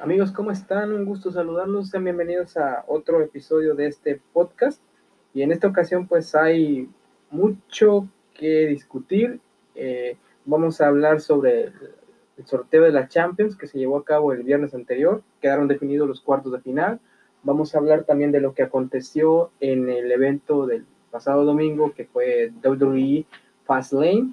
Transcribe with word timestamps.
Amigos, 0.00 0.32
¿cómo 0.32 0.50
están? 0.50 0.92
Un 0.92 1.04
gusto 1.04 1.30
saludarlos. 1.30 1.88
Sean 1.88 2.04
bienvenidos 2.04 2.56
a 2.56 2.84
otro 2.88 3.22
episodio 3.22 3.74
de 3.74 3.86
este 3.86 4.20
podcast. 4.32 4.82
Y 5.32 5.42
en 5.42 5.52
esta 5.52 5.68
ocasión 5.68 6.06
pues 6.08 6.34
hay 6.34 6.90
mucho 7.30 8.08
que 8.34 8.66
discutir. 8.66 9.40
Eh, 9.74 10.16
vamos 10.44 10.80
a 10.80 10.88
hablar 10.88 11.20
sobre 11.20 11.72
el 12.36 12.46
sorteo 12.46 12.82
de 12.82 12.90
la 12.90 13.08
Champions 13.08 13.56
que 13.56 13.68
se 13.68 13.78
llevó 13.78 13.96
a 13.96 14.04
cabo 14.04 14.32
el 14.32 14.42
viernes 14.42 14.74
anterior. 14.74 15.22
Quedaron 15.40 15.68
definidos 15.68 16.08
los 16.08 16.20
cuartos 16.20 16.52
de 16.52 16.60
final. 16.60 17.00
Vamos 17.44 17.74
a 17.74 17.78
hablar 17.78 18.02
también 18.02 18.32
de 18.32 18.40
lo 18.40 18.52
que 18.52 18.64
aconteció 18.64 19.52
en 19.60 19.88
el 19.88 20.10
evento 20.10 20.66
del 20.66 20.84
pasado 21.12 21.44
domingo 21.44 21.94
que 21.94 22.04
fue 22.04 22.52
WWE 22.62 23.24
Fastlane, 23.64 24.32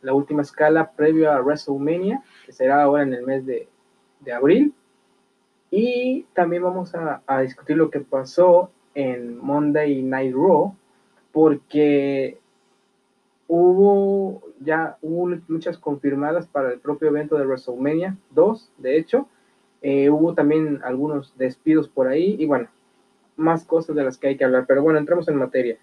la 0.00 0.14
última 0.14 0.42
escala 0.42 0.92
previo 0.92 1.30
a 1.30 1.40
WrestleMania, 1.40 2.22
que 2.46 2.52
será 2.52 2.82
ahora 2.82 3.02
en 3.02 3.12
el 3.12 3.24
mes 3.24 3.44
de 3.46 3.68
abril. 4.32 4.74
Y 5.72 6.26
también 6.34 6.62
vamos 6.62 6.94
a, 6.94 7.22
a, 7.26 7.40
discutir 7.40 7.78
lo 7.78 7.90
que 7.90 8.00
pasó 8.00 8.70
en 8.94 9.38
Monday 9.38 10.02
Night 10.02 10.34
Raw, 10.34 10.76
porque 11.32 12.38
hubo 13.48 14.42
ya 14.60 14.98
hubo 15.02 15.34
muchas 15.48 15.78
confirmadas 15.78 16.46
para 16.46 16.72
el 16.72 16.78
propio 16.78 17.08
evento 17.08 17.36
de 17.36 17.46
WrestleMania 17.46 18.16
2, 18.30 18.72
de 18.78 18.98
hecho. 18.98 19.28
Eh, 19.80 20.10
hubo 20.10 20.34
también 20.34 20.80
algunos 20.84 21.36
despidos 21.36 21.88
por 21.88 22.06
ahí 22.06 22.36
y 22.38 22.46
bueno, 22.46 22.68
más 23.36 23.64
cosas 23.64 23.96
de 23.96 24.04
las 24.04 24.16
que 24.16 24.28
hay 24.28 24.36
que 24.36 24.44
hablar. 24.44 24.66
Pero 24.68 24.82
bueno, 24.82 24.98
entramos 24.98 25.26
en 25.28 25.36
materia. 25.36 25.76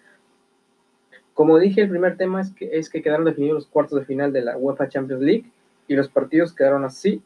Como 1.33 1.57
dije, 1.57 1.81
el 1.81 1.89
primer 1.89 2.15
tema 2.15 2.41
es 2.41 2.51
que, 2.51 2.77
es 2.77 2.89
que 2.89 3.01
quedaron 3.01 3.25
definidos 3.25 3.55
los 3.55 3.67
cuartos 3.67 3.99
de 3.99 4.05
final 4.05 4.31
de 4.31 4.41
la 4.41 4.55
UEFA 4.55 4.87
Champions 4.87 5.21
League 5.21 5.51
y 5.87 5.95
los 5.95 6.09
partidos 6.09 6.53
quedaron 6.53 6.85
así 6.85 7.21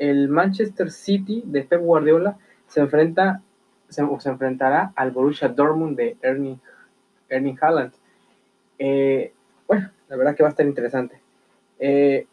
el 0.00 0.28
Manchester 0.28 0.90
City 0.90 1.44
de 1.46 1.62
Pep 1.62 1.80
Guardiola 1.82 2.38
se 2.66 2.80
enfrenta 2.80 3.42
se, 3.90 4.02
enfrentará 4.02 4.92
al 4.96 5.10
Borussia 5.10 5.48
Dortmund 5.48 5.96
de 5.96 6.16
Ernie, 6.22 6.58
Ernie 7.28 7.56
Haaland. 7.60 7.92
Eh, 8.78 9.32
bueno, 9.66 9.90
la 10.08 10.16
verdad 10.16 10.34
que 10.34 10.42
va 10.42 10.48
a 10.48 10.50
estar 10.50 10.66
interesante. 10.66 11.20
Eh, 11.78 12.26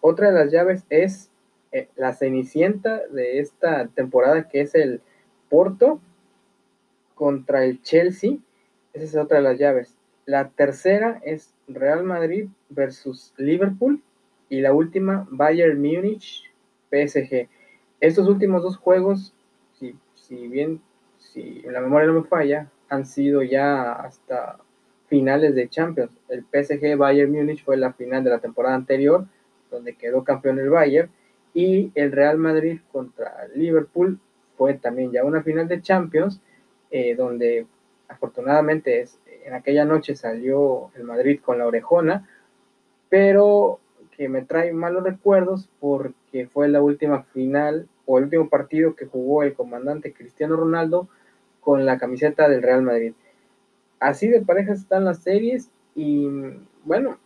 otra 0.00 0.30
de 0.30 0.38
las 0.38 0.52
llaves 0.52 0.84
es 0.90 1.30
eh, 1.72 1.88
la 1.96 2.12
cenicienta 2.12 3.00
de 3.08 3.40
esta 3.40 3.88
temporada, 3.88 4.48
que 4.48 4.60
es 4.60 4.74
el 4.74 5.00
Porto 5.48 6.00
contra 7.14 7.64
el 7.64 7.82
Chelsea. 7.82 8.36
Esa 8.92 9.04
es 9.04 9.16
otra 9.16 9.38
de 9.38 9.44
las 9.44 9.58
llaves. 9.58 9.96
La 10.26 10.50
tercera 10.50 11.20
es 11.24 11.54
Real 11.66 12.04
Madrid 12.04 12.48
versus 12.68 13.32
Liverpool. 13.36 14.02
Y 14.50 14.60
la 14.60 14.72
última, 14.72 15.26
Bayern 15.30 15.80
Múnich 15.80 16.47
PSG. 16.90 17.48
Estos 18.00 18.28
últimos 18.28 18.62
dos 18.62 18.76
juegos, 18.76 19.34
si, 19.78 19.96
si 20.14 20.48
bien 20.48 20.80
si 21.18 21.62
la 21.62 21.80
memoria 21.80 22.06
no 22.06 22.20
me 22.20 22.28
falla, 22.28 22.70
han 22.88 23.04
sido 23.04 23.42
ya 23.42 23.92
hasta 23.92 24.58
finales 25.08 25.54
de 25.54 25.68
Champions. 25.68 26.10
El 26.28 26.44
PSG 26.44 26.96
Bayern 26.96 27.32
Múnich 27.32 27.64
fue 27.64 27.76
la 27.76 27.92
final 27.92 28.24
de 28.24 28.30
la 28.30 28.38
temporada 28.38 28.74
anterior, 28.74 29.26
donde 29.70 29.96
quedó 29.96 30.24
campeón 30.24 30.58
el 30.58 30.70
Bayern, 30.70 31.10
y 31.54 31.90
el 31.94 32.12
Real 32.12 32.38
Madrid 32.38 32.80
contra 32.92 33.48
Liverpool 33.54 34.18
fue 34.56 34.74
también 34.74 35.12
ya 35.12 35.24
una 35.24 35.42
final 35.42 35.68
de 35.68 35.82
Champions, 35.82 36.40
eh, 36.90 37.14
donde 37.14 37.66
afortunadamente 38.08 39.00
es, 39.00 39.18
en 39.44 39.54
aquella 39.54 39.84
noche 39.84 40.14
salió 40.14 40.90
el 40.94 41.04
Madrid 41.04 41.40
con 41.40 41.58
la 41.58 41.66
orejona, 41.66 42.28
pero 43.08 43.80
que 44.16 44.28
me 44.28 44.42
trae 44.42 44.72
malos 44.72 45.04
recuerdos 45.04 45.68
porque 45.80 46.17
fue 46.52 46.68
la 46.68 46.82
última 46.82 47.22
final 47.22 47.88
o 48.06 48.18
el 48.18 48.24
último 48.24 48.48
partido 48.48 48.94
que 48.94 49.06
jugó 49.06 49.42
el 49.42 49.54
comandante 49.54 50.12
Cristiano 50.12 50.56
Ronaldo 50.56 51.08
con 51.60 51.84
la 51.84 51.98
camiseta 51.98 52.48
del 52.48 52.62
Real 52.62 52.82
Madrid. 52.82 53.12
Así 54.00 54.28
de 54.28 54.40
parejas 54.42 54.80
están 54.80 55.04
las 55.04 55.22
series 55.22 55.70
y 55.94 56.28
bueno, 56.84 57.18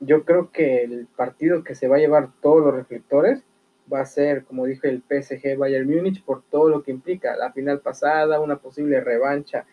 yo 0.00 0.24
creo 0.24 0.50
que 0.52 0.84
el 0.84 1.06
partido 1.06 1.64
que 1.64 1.74
se 1.74 1.88
va 1.88 1.96
a 1.96 2.00
llevar 2.00 2.30
todos 2.40 2.64
los 2.64 2.74
reflectores 2.74 3.42
va 3.92 4.00
a 4.00 4.06
ser, 4.06 4.44
como 4.44 4.66
dije, 4.66 4.88
el 4.88 5.02
PSG 5.02 5.56
Bayern 5.56 5.88
Múnich 5.88 6.24
por 6.24 6.42
todo 6.42 6.68
lo 6.68 6.82
que 6.82 6.90
implica 6.90 7.36
la 7.36 7.52
final 7.52 7.80
pasada, 7.80 8.40
una 8.40 8.56
posible 8.56 9.00
revancha 9.00 9.66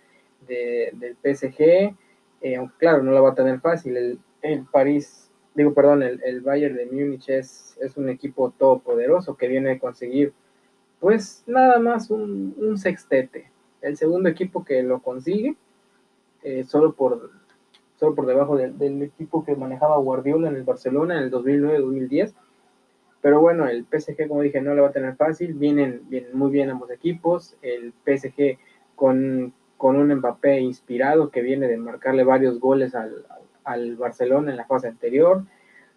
de, 0.47 0.91
del 0.93 1.15
PSG, 1.15 1.95
eh, 2.41 2.55
aunque 2.57 2.75
claro, 2.77 3.03
no 3.03 3.11
la 3.11 3.21
va 3.21 3.31
a 3.31 3.35
tener 3.35 3.59
fácil. 3.59 3.97
El, 3.97 4.19
el 4.41 4.65
París 4.65 5.30
digo, 5.55 5.73
perdón, 5.73 6.03
el, 6.03 6.21
el 6.23 6.41
Bayern 6.41 6.75
de 6.75 6.85
Múnich 6.85 7.29
es, 7.29 7.77
es, 7.81 7.97
un 7.97 8.09
equipo 8.09 8.51
todopoderoso 8.51 9.35
que 9.35 9.47
viene 9.47 9.71
a 9.71 9.79
conseguir, 9.79 10.33
pues 10.99 11.43
nada 11.47 11.79
más 11.79 12.09
un, 12.09 12.55
un 12.57 12.77
sextete. 12.77 13.51
El 13.81 13.97
segundo 13.97 14.29
equipo 14.29 14.63
que 14.63 14.83
lo 14.83 15.01
consigue, 15.01 15.55
eh, 16.43 16.63
solo, 16.63 16.93
por, 16.93 17.31
solo 17.99 18.15
por 18.15 18.25
debajo 18.25 18.55
del, 18.57 19.01
equipo 19.01 19.43
que 19.43 19.55
manejaba 19.55 19.97
Guardiola 19.97 20.49
en 20.49 20.55
el 20.55 20.63
Barcelona 20.63 21.17
en 21.17 21.23
el 21.23 21.31
2009-2010. 21.31 22.33
Pero 23.21 23.39
bueno, 23.39 23.67
el 23.67 23.85
PSG, 23.85 24.27
como 24.27 24.41
dije, 24.41 24.61
no 24.61 24.73
le 24.73 24.81
va 24.81 24.87
a 24.87 24.93
tener 24.93 25.15
fácil. 25.15 25.53
Vienen, 25.53 26.01
vienen 26.09 26.35
muy 26.35 26.49
bien 26.49 26.71
ambos 26.71 26.89
equipos. 26.89 27.55
El 27.61 27.93
PSG 28.05 28.57
con, 28.95 29.53
con 29.77 29.95
un 29.95 30.13
Mbappé 30.15 30.59
inspirado 30.59 31.29
que 31.29 31.41
viene 31.41 31.67
de 31.67 31.77
marcarle 31.77 32.23
varios 32.23 32.59
goles 32.59 32.95
al, 32.95 33.25
al 33.63 33.95
Barcelona 33.95 34.51
en 34.51 34.57
la 34.57 34.65
fase 34.65 34.87
anterior, 34.87 35.43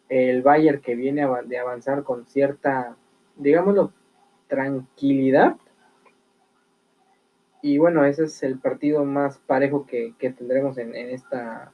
el 0.09 0.43
Bayern 0.43 0.81
que 0.81 0.95
viene 0.95 1.27
de 1.47 1.59
avanzar 1.59 2.03
con 2.03 2.27
cierta, 2.27 2.97
digámoslo, 3.37 3.93
tranquilidad. 4.49 5.57
Y 7.63 7.79
bueno, 7.79 8.05
ese 8.05 8.25
es 8.25 8.43
el 8.43 8.59
partido 8.59 9.05
más 9.05 9.39
parejo 9.39 9.87
que, 9.87 10.15
que 10.19 10.31
tendremos 10.31 10.77
en, 10.77 10.95
en 10.95 11.09
esta, 11.11 11.73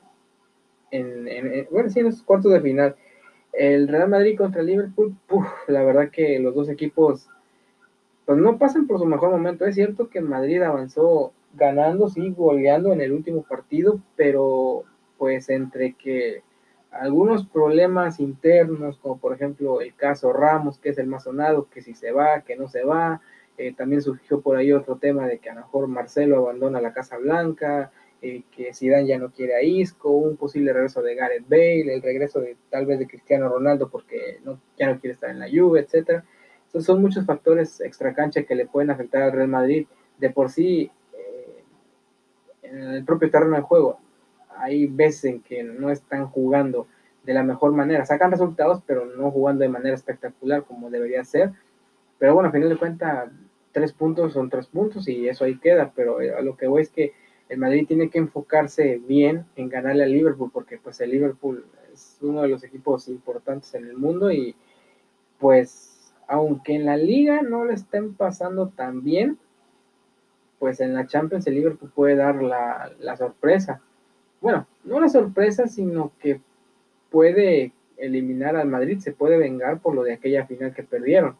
en, 0.92 1.26
en, 1.26 1.66
bueno, 1.70 1.90
sí, 1.90 2.00
en 2.00 2.06
estos 2.06 2.22
cuartos 2.22 2.52
de 2.52 2.60
final. 2.60 2.96
El 3.52 3.88
Real 3.88 4.08
Madrid 4.08 4.38
contra 4.38 4.62
Liverpool, 4.62 5.16
la 5.66 5.82
verdad 5.82 6.10
que 6.10 6.38
los 6.38 6.54
dos 6.54 6.68
equipos 6.68 7.28
pues 8.24 8.38
no 8.38 8.58
pasan 8.58 8.86
por 8.86 9.00
su 9.00 9.06
mejor 9.06 9.30
momento. 9.30 9.66
Es 9.66 9.74
cierto 9.74 10.08
que 10.08 10.20
Madrid 10.20 10.62
avanzó 10.62 11.32
ganando, 11.54 12.08
sí, 12.08 12.30
goleando 12.30 12.92
en 12.92 13.00
el 13.00 13.10
último 13.10 13.42
partido, 13.42 13.98
pero 14.14 14.84
pues 15.20 15.50
entre 15.50 15.92
que 15.92 16.42
algunos 16.90 17.46
problemas 17.46 18.20
internos, 18.20 18.96
como 18.96 19.18
por 19.18 19.34
ejemplo 19.34 19.82
el 19.82 19.94
caso 19.94 20.32
Ramos, 20.32 20.78
que 20.78 20.88
es 20.88 20.98
el 20.98 21.08
más 21.08 21.24
sonado, 21.24 21.68
que 21.68 21.82
si 21.82 21.94
se 21.94 22.10
va, 22.10 22.40
que 22.40 22.56
no 22.56 22.68
se 22.68 22.84
va, 22.84 23.20
eh, 23.58 23.74
también 23.74 24.00
surgió 24.00 24.40
por 24.40 24.56
ahí 24.56 24.72
otro 24.72 24.96
tema 24.96 25.26
de 25.26 25.38
que 25.38 25.50
a 25.50 25.54
lo 25.54 25.60
mejor 25.60 25.88
Marcelo 25.88 26.38
abandona 26.38 26.80
la 26.80 26.94
Casa 26.94 27.18
Blanca, 27.18 27.92
eh, 28.22 28.44
que 28.50 28.72
Zidane 28.72 29.08
ya 29.08 29.18
no 29.18 29.30
quiere 29.30 29.56
a 29.56 29.62
Isco, 29.62 30.10
un 30.10 30.38
posible 30.38 30.72
regreso 30.72 31.02
de 31.02 31.14
Gareth 31.14 31.46
Bale, 31.46 31.94
el 31.94 32.00
regreso 32.00 32.40
de 32.40 32.56
tal 32.70 32.86
vez 32.86 32.98
de 32.98 33.06
Cristiano 33.06 33.50
Ronaldo 33.50 33.90
porque 33.90 34.40
no, 34.42 34.58
ya 34.78 34.90
no 34.90 34.98
quiere 34.98 35.12
estar 35.12 35.28
en 35.28 35.40
la 35.40 35.50
Juve, 35.52 35.80
etcétera. 35.80 36.24
Entonces 36.64 36.86
son 36.86 37.02
muchos 37.02 37.26
factores 37.26 37.82
extracancha 37.82 38.44
que 38.44 38.54
le 38.54 38.64
pueden 38.64 38.88
afectar 38.88 39.20
al 39.20 39.32
Real 39.32 39.48
Madrid. 39.48 39.86
De 40.16 40.30
por 40.30 40.48
sí, 40.50 40.90
eh, 41.12 41.64
en 42.62 42.78
el 42.78 43.04
propio 43.04 43.30
terreno 43.30 43.56
de 43.56 43.62
juego, 43.62 43.98
hay 44.60 44.86
veces 44.86 45.24
en 45.24 45.40
que 45.40 45.62
no 45.62 45.90
están 45.90 46.26
jugando 46.26 46.86
de 47.24 47.34
la 47.34 47.42
mejor 47.42 47.72
manera, 47.72 48.06
sacan 48.06 48.30
resultados, 48.30 48.82
pero 48.86 49.04
no 49.04 49.30
jugando 49.30 49.62
de 49.62 49.68
manera 49.68 49.94
espectacular 49.94 50.64
como 50.64 50.90
debería 50.90 51.24
ser. 51.24 51.52
Pero 52.18 52.34
bueno, 52.34 52.48
a 52.48 52.52
final 52.52 52.68
de 52.68 52.78
cuentas, 52.78 53.30
tres 53.72 53.92
puntos 53.92 54.32
son 54.32 54.48
tres 54.50 54.66
puntos 54.66 55.08
y 55.08 55.28
eso 55.28 55.44
ahí 55.44 55.58
queda, 55.58 55.92
pero 55.94 56.20
eh, 56.20 56.34
a 56.34 56.40
lo 56.40 56.56
que 56.56 56.66
voy 56.66 56.82
es 56.82 56.90
que 56.90 57.12
el 57.48 57.58
Madrid 57.58 57.86
tiene 57.86 58.10
que 58.10 58.18
enfocarse 58.18 59.00
bien 59.06 59.44
en 59.56 59.68
ganarle 59.68 60.04
al 60.04 60.12
Liverpool, 60.12 60.50
porque 60.52 60.78
pues 60.78 61.00
el 61.00 61.10
Liverpool 61.10 61.64
es 61.92 62.18
uno 62.20 62.42
de 62.42 62.48
los 62.48 62.62
equipos 62.62 63.08
importantes 63.08 63.74
en 63.74 63.86
el 63.86 63.96
mundo 63.96 64.30
y 64.30 64.54
pues 65.38 66.14
aunque 66.28 66.76
en 66.76 66.86
la 66.86 66.96
liga 66.96 67.42
no 67.42 67.64
le 67.64 67.74
estén 67.74 68.14
pasando 68.14 68.68
tan 68.68 69.02
bien, 69.02 69.38
pues 70.60 70.80
en 70.80 70.94
la 70.94 71.06
Champions 71.06 71.46
el 71.46 71.54
Liverpool 71.54 71.90
puede 71.92 72.14
dar 72.14 72.40
la, 72.42 72.92
la 73.00 73.16
sorpresa 73.16 73.82
bueno, 74.40 74.66
no 74.84 75.00
la 75.00 75.08
sorpresa, 75.08 75.66
sino 75.66 76.12
que 76.18 76.40
puede 77.10 77.72
eliminar 77.96 78.56
al 78.56 78.68
Madrid, 78.68 78.98
se 78.98 79.12
puede 79.12 79.36
vengar 79.36 79.80
por 79.80 79.94
lo 79.94 80.02
de 80.02 80.14
aquella 80.14 80.46
final 80.46 80.74
que 80.74 80.82
perdieron. 80.82 81.36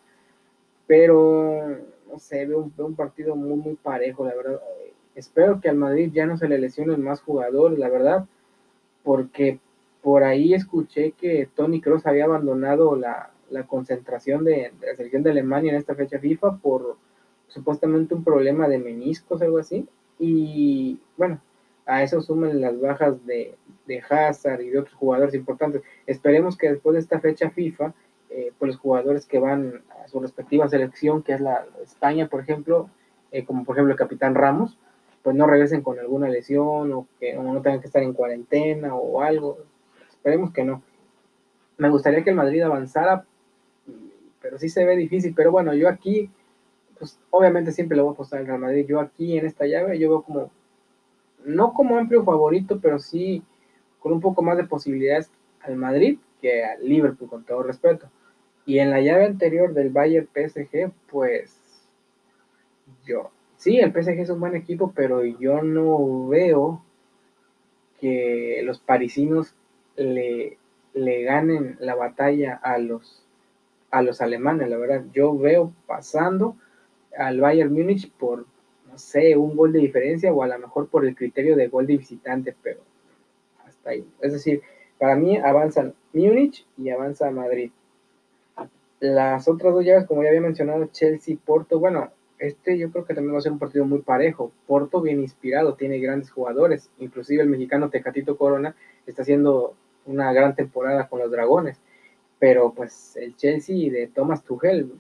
Pero, 0.87 1.79
no 2.11 2.19
sé, 2.19 2.47
veo 2.47 2.71
un 2.77 2.97
partido 2.97 3.37
muy, 3.37 3.57
muy 3.57 3.75
parejo, 3.77 4.27
la 4.27 4.35
verdad. 4.35 4.61
Espero 5.15 5.61
que 5.61 5.69
al 5.69 5.77
Madrid 5.77 6.11
ya 6.13 6.27
no 6.27 6.37
se 6.37 6.49
le 6.49 6.59
lesionen 6.59 7.03
más 7.03 7.21
jugadores, 7.21 7.79
la 7.79 7.89
verdad, 7.89 8.27
porque 9.03 9.59
por 10.03 10.25
ahí 10.25 10.55
escuché 10.55 11.13
que 11.13 11.49
Tony 11.55 11.81
Cross 11.81 12.07
había 12.07 12.25
abandonado 12.25 12.97
la, 12.97 13.31
la 13.51 13.67
concentración 13.67 14.45
de, 14.45 14.73
de, 14.81 14.87
la 14.87 14.97
selección 14.97 15.23
de 15.23 15.31
Alemania 15.31 15.73
en 15.73 15.79
esta 15.79 15.95
fecha 15.95 16.19
FIFA 16.19 16.57
por 16.59 16.97
supuestamente 17.49 18.15
un 18.15 18.25
problema 18.25 18.69
de 18.69 18.79
meniscos, 18.79 19.43
algo 19.43 19.59
así. 19.59 19.87
Y 20.19 20.99
bueno, 21.17 21.41
a 21.91 22.05
eso 22.05 22.21
sumen 22.21 22.61
las 22.61 22.81
bajas 22.81 23.27
de, 23.27 23.57
de 23.87 24.03
Hazard 24.09 24.61
y 24.61 24.71
de 24.71 24.79
otros 24.79 24.95
jugadores 24.95 25.35
importantes. 25.35 25.83
Esperemos 26.07 26.57
que 26.57 26.71
después 26.71 26.95
de 26.95 27.01
esta 27.01 27.19
fecha 27.19 27.51
FIFA, 27.51 27.93
eh, 28.31 28.53
pues 28.59 28.69
los 28.71 28.81
jugadores 28.81 29.27
que 29.27 29.41
van 29.41 29.83
a 30.01 30.07
su 30.07 30.21
respectiva 30.21 30.69
selección, 30.69 31.25
que 31.25 31.33
es 31.33 31.41
la 31.41 31.67
España, 31.83 32.29
por 32.29 32.41
ejemplo, 32.41 32.89
eh, 33.33 33.45
como 33.45 33.65
por 33.65 33.75
ejemplo 33.75 33.93
el 33.93 33.99
capitán 33.99 34.37
Ramos, 34.37 34.79
pues 35.25 35.35
no 35.35 35.49
regresen 35.49 35.83
con 35.83 35.99
alguna 35.99 36.29
lesión 36.29 36.93
o 36.93 37.09
que 37.19 37.35
no 37.35 37.61
tengan 37.61 37.81
que 37.81 37.89
estar 37.89 38.05
en 38.05 38.13
cuarentena 38.13 38.95
o 38.95 39.21
algo. 39.21 39.59
Esperemos 40.09 40.53
que 40.53 40.63
no. 40.63 40.83
Me 41.77 41.91
gustaría 41.91 42.23
que 42.23 42.31
el 42.31 42.37
Madrid 42.37 42.63
avanzara, 42.63 43.27
pero 44.41 44.59
sí 44.59 44.69
se 44.69 44.85
ve 44.85 44.97
difícil. 44.97 45.35
Pero 45.35 45.51
bueno, 45.51 45.75
yo 45.75 45.89
aquí, 45.89 46.31
pues 47.01 47.19
obviamente 47.31 47.73
siempre 47.73 47.97
le 47.97 48.03
voy 48.03 48.13
a 48.13 48.15
apostar 48.15 48.39
al 48.39 48.47
Real 48.47 48.61
Madrid. 48.61 48.87
Yo 48.89 49.01
aquí 49.01 49.37
en 49.37 49.47
esta 49.47 49.67
llave, 49.67 49.99
yo 49.99 50.09
veo 50.09 50.23
como, 50.23 50.51
no 51.45 51.73
como 51.73 51.99
amplio 51.99 52.25
favorito, 52.25 52.81
pero 52.81 52.99
sí 52.99 53.43
con 53.99 54.13
un 54.13 54.21
poco 54.21 54.43
más 54.43 54.57
de 54.57 54.65
posibilidades 54.65 55.31
al 55.61 55.77
Madrid 55.77 56.19
que 56.41 56.65
al 56.65 56.87
Liverpool, 56.87 57.29
con 57.29 57.45
todo 57.45 57.63
respeto. 57.63 58.11
Y 58.65 58.79
en 58.79 58.91
la 58.91 59.01
llave 59.01 59.27
anterior 59.27 59.75
del 59.75 59.91
Bayern 59.91 60.29
PSG, 60.33 60.91
pues 61.11 61.89
yo, 63.05 63.31
sí, 63.57 63.79
el 63.79 63.93
PSG 63.93 64.21
es 64.21 64.31
un 64.31 64.41
buen 64.41 64.55
equipo, 64.55 64.93
pero 64.95 65.25
yo 65.25 65.63
no 65.63 66.29
veo 66.29 66.83
que 68.01 68.63
los 68.65 68.81
parisinos 68.81 69.55
le, 69.97 70.59
le 70.95 71.23
ganen 71.23 71.77
la 71.81 71.95
batalla 71.95 72.59
a 72.63 72.79
los, 72.79 73.27
a 73.91 74.03
los 74.03 74.21
alemanes, 74.21 74.69
la 74.69 74.79
verdad. 74.79 75.05
Yo 75.13 75.37
veo 75.37 75.73
pasando 75.87 76.57
al 77.17 77.41
Bayern 77.41 77.73
Múnich 77.73 78.11
por, 78.13 78.47
sé, 79.01 79.37
un 79.37 79.57
gol 79.57 79.73
de 79.73 79.81
diferencia 79.81 80.33
o 80.33 80.43
a 80.43 80.47
lo 80.47 80.59
mejor 80.59 80.89
por 80.89 81.05
el 81.05 81.17
criterio 81.17 81.57
de 81.57 81.69
gol 81.69 81.87
de 81.87 81.97
visitante, 81.97 82.55
pero 82.63 82.81
hasta 83.67 83.91
ahí. 83.91 84.07
Es 84.21 84.33
decir, 84.33 84.63
para 84.99 85.17
mí 85.17 85.37
avanzan 85.37 85.95
Múnich 86.13 86.67
y 86.77 86.91
avanza 86.91 87.31
Madrid. 87.31 87.71
Las 89.01 89.49
otras 89.49 89.73
dos 89.73 89.85
llaves, 89.85 90.07
como 90.07 90.23
ya 90.23 90.29
había 90.29 90.43
mencionado, 90.43 90.87
Chelsea, 90.93 91.37
Porto, 91.43 91.79
bueno, 91.81 92.11
este 92.39 92.79
yo 92.79 92.91
creo 92.91 93.05
que 93.05 93.15
también 93.15 93.35
va 93.35 93.39
a 93.39 93.43
ser 93.43 93.53
un 93.53 93.59
partido 93.59 93.85
muy 93.85 94.01
parejo. 94.01 94.53
Porto 94.67 95.01
bien 95.01 95.21
inspirado, 95.21 95.75
tiene 95.75 95.99
grandes 96.01 96.31
jugadores, 96.31 96.91
inclusive 96.99 97.43
el 97.43 97.49
mexicano 97.49 97.91
Tecatito 97.91 98.37
Corona 98.37 98.75
está 99.07 99.23
haciendo 99.23 99.75
una 100.07 100.33
gran 100.33 100.55
temporada 100.55 101.09
con 101.09 101.21
los 101.21 101.31
Dragones, 101.31 101.81
pero 102.39 102.73
pues 102.73 103.17
el 103.17 103.37
Chelsea 103.37 103.91
de 103.91 104.07
Thomas 104.07 104.43
Tuchel, 104.43 104.93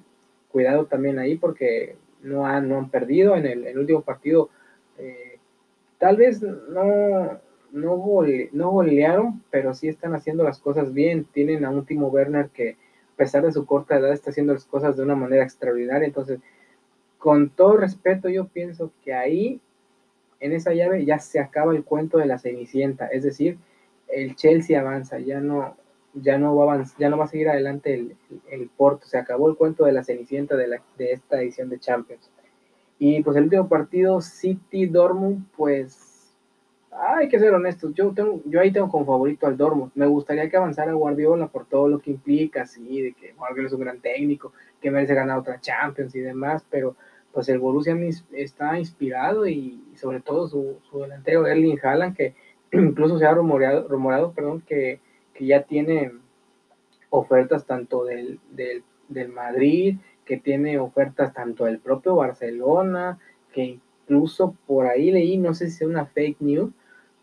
cuidado 0.50 0.86
también 0.86 1.18
ahí 1.18 1.36
porque 1.36 1.96
no 2.22 2.46
han, 2.46 2.68
no 2.68 2.78
han 2.78 2.90
perdido 2.90 3.36
en 3.36 3.46
el, 3.46 3.78
último 3.78 4.02
partido. 4.02 4.50
Eh, 4.98 5.38
tal 5.98 6.16
vez 6.16 6.42
no, 6.42 7.40
no, 7.72 7.96
no 8.52 8.70
golearon, 8.70 9.42
pero 9.50 9.74
sí 9.74 9.88
están 9.88 10.14
haciendo 10.14 10.44
las 10.44 10.58
cosas 10.58 10.92
bien. 10.92 11.24
Tienen 11.24 11.64
a 11.64 11.70
un 11.70 11.84
Timo 11.84 12.08
Werner 12.08 12.48
que, 12.50 12.70
a 12.70 13.16
pesar 13.16 13.44
de 13.44 13.52
su 13.52 13.66
corta 13.66 13.96
edad, 13.96 14.12
está 14.12 14.30
haciendo 14.30 14.52
las 14.52 14.64
cosas 14.64 14.96
de 14.96 15.02
una 15.02 15.16
manera 15.16 15.44
extraordinaria. 15.44 16.06
Entonces, 16.06 16.40
con 17.18 17.50
todo 17.50 17.76
respeto, 17.76 18.28
yo 18.28 18.46
pienso 18.46 18.92
que 19.04 19.12
ahí, 19.12 19.60
en 20.40 20.52
esa 20.52 20.72
llave, 20.72 21.04
ya 21.04 21.18
se 21.18 21.38
acaba 21.38 21.74
el 21.74 21.84
cuento 21.84 22.18
de 22.18 22.26
la 22.26 22.38
Cenicienta. 22.38 23.06
Es 23.06 23.22
decir, 23.22 23.58
el 24.08 24.36
Chelsea 24.36 24.80
avanza, 24.80 25.18
ya 25.18 25.40
no, 25.40 25.76
ya 26.14 26.38
no 26.38 26.56
va 26.56 26.74
a 26.74 26.84
ya 26.98 27.08
no 27.08 27.16
va 27.18 27.24
a 27.24 27.28
seguir 27.28 27.48
adelante 27.48 27.94
el, 27.94 28.16
el, 28.50 28.68
Porto. 28.68 29.06
Se 29.06 29.18
acabó 29.18 29.48
el 29.48 29.56
cuento 29.56 29.84
de 29.84 29.92
la 29.92 30.04
Cenicienta 30.04 30.56
de, 30.56 30.68
la, 30.68 30.82
de 30.98 31.12
esta 31.12 31.40
edición 31.40 31.68
de 31.68 31.78
Champions. 31.78 32.30
Y 32.98 33.22
pues 33.22 33.36
el 33.36 33.44
último 33.44 33.68
partido, 33.68 34.20
City 34.20 34.86
Dortmund, 34.86 35.46
pues 35.56 36.10
hay 36.92 37.28
que 37.28 37.38
ser 37.38 37.54
honestos, 37.54 37.94
yo, 37.94 38.12
tengo, 38.12 38.40
yo 38.44 38.60
ahí 38.60 38.72
tengo 38.72 38.88
como 38.88 39.06
favorito 39.06 39.46
al 39.46 39.56
Dortmund. 39.56 39.92
Me 39.94 40.06
gustaría 40.06 40.50
que 40.50 40.56
avanzara 40.56 40.92
Guardiola 40.92 41.46
por 41.46 41.66
todo 41.66 41.88
lo 41.88 41.98
que 42.00 42.10
implica, 42.10 42.66
sí, 42.66 43.00
de 43.00 43.12
que 43.12 43.32
Guardiola 43.32 43.68
es 43.68 43.74
un 43.74 43.80
gran 43.80 44.00
técnico, 44.00 44.52
que 44.80 44.90
merece 44.90 45.14
ganar 45.14 45.38
otra 45.38 45.60
Champions 45.60 46.14
y 46.14 46.20
demás, 46.20 46.64
pero 46.68 46.96
pues 47.32 47.48
el 47.48 47.58
Borussia 47.58 47.96
está 48.32 48.78
inspirado 48.78 49.46
y, 49.46 49.82
sobre 49.94 50.20
todo 50.20 50.48
su, 50.48 50.78
delantero 50.92 51.46
Erling 51.46 51.78
Haaland, 51.82 52.16
que 52.16 52.34
incluso 52.72 53.18
se 53.18 53.26
ha 53.26 53.32
rumorado, 53.32 53.86
rumorado 53.88 54.32
perdón, 54.32 54.60
que, 54.60 55.00
que 55.40 55.46
ya 55.46 55.62
tiene 55.62 56.12
ofertas 57.08 57.64
tanto 57.64 58.04
del, 58.04 58.38
del, 58.50 58.84
del 59.08 59.30
Madrid, 59.30 59.96
que 60.26 60.36
tiene 60.36 60.78
ofertas 60.78 61.32
tanto 61.32 61.64
del 61.64 61.78
propio 61.78 62.14
Barcelona, 62.14 63.18
que 63.50 63.80
incluso 64.04 64.54
por 64.66 64.86
ahí 64.86 65.10
leí, 65.10 65.38
no 65.38 65.54
sé 65.54 65.70
si 65.70 65.82
es 65.82 65.88
una 65.88 66.04
fake 66.04 66.42
news, 66.42 66.70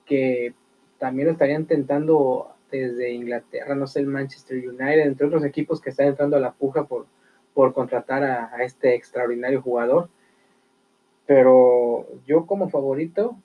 que 0.04 0.56
también 0.98 1.28
lo 1.28 1.34
estarían 1.34 1.68
tentando 1.68 2.56
desde 2.72 3.12
Inglaterra, 3.12 3.76
no 3.76 3.86
sé, 3.86 4.00
el 4.00 4.08
Manchester 4.08 4.68
United, 4.68 5.02
entre 5.02 5.28
otros 5.28 5.46
equipos 5.46 5.80
que 5.80 5.92
están 5.92 6.08
entrando 6.08 6.38
a 6.38 6.40
la 6.40 6.54
puja 6.54 6.86
por, 6.86 7.06
por 7.54 7.72
contratar 7.72 8.24
a, 8.24 8.64
este 8.64 8.96
extraordinario 8.96 9.62
jugador. 9.62 10.10
Pero 11.28 12.08
yo 12.26 12.48
como 12.48 12.68
favorito 12.68 13.38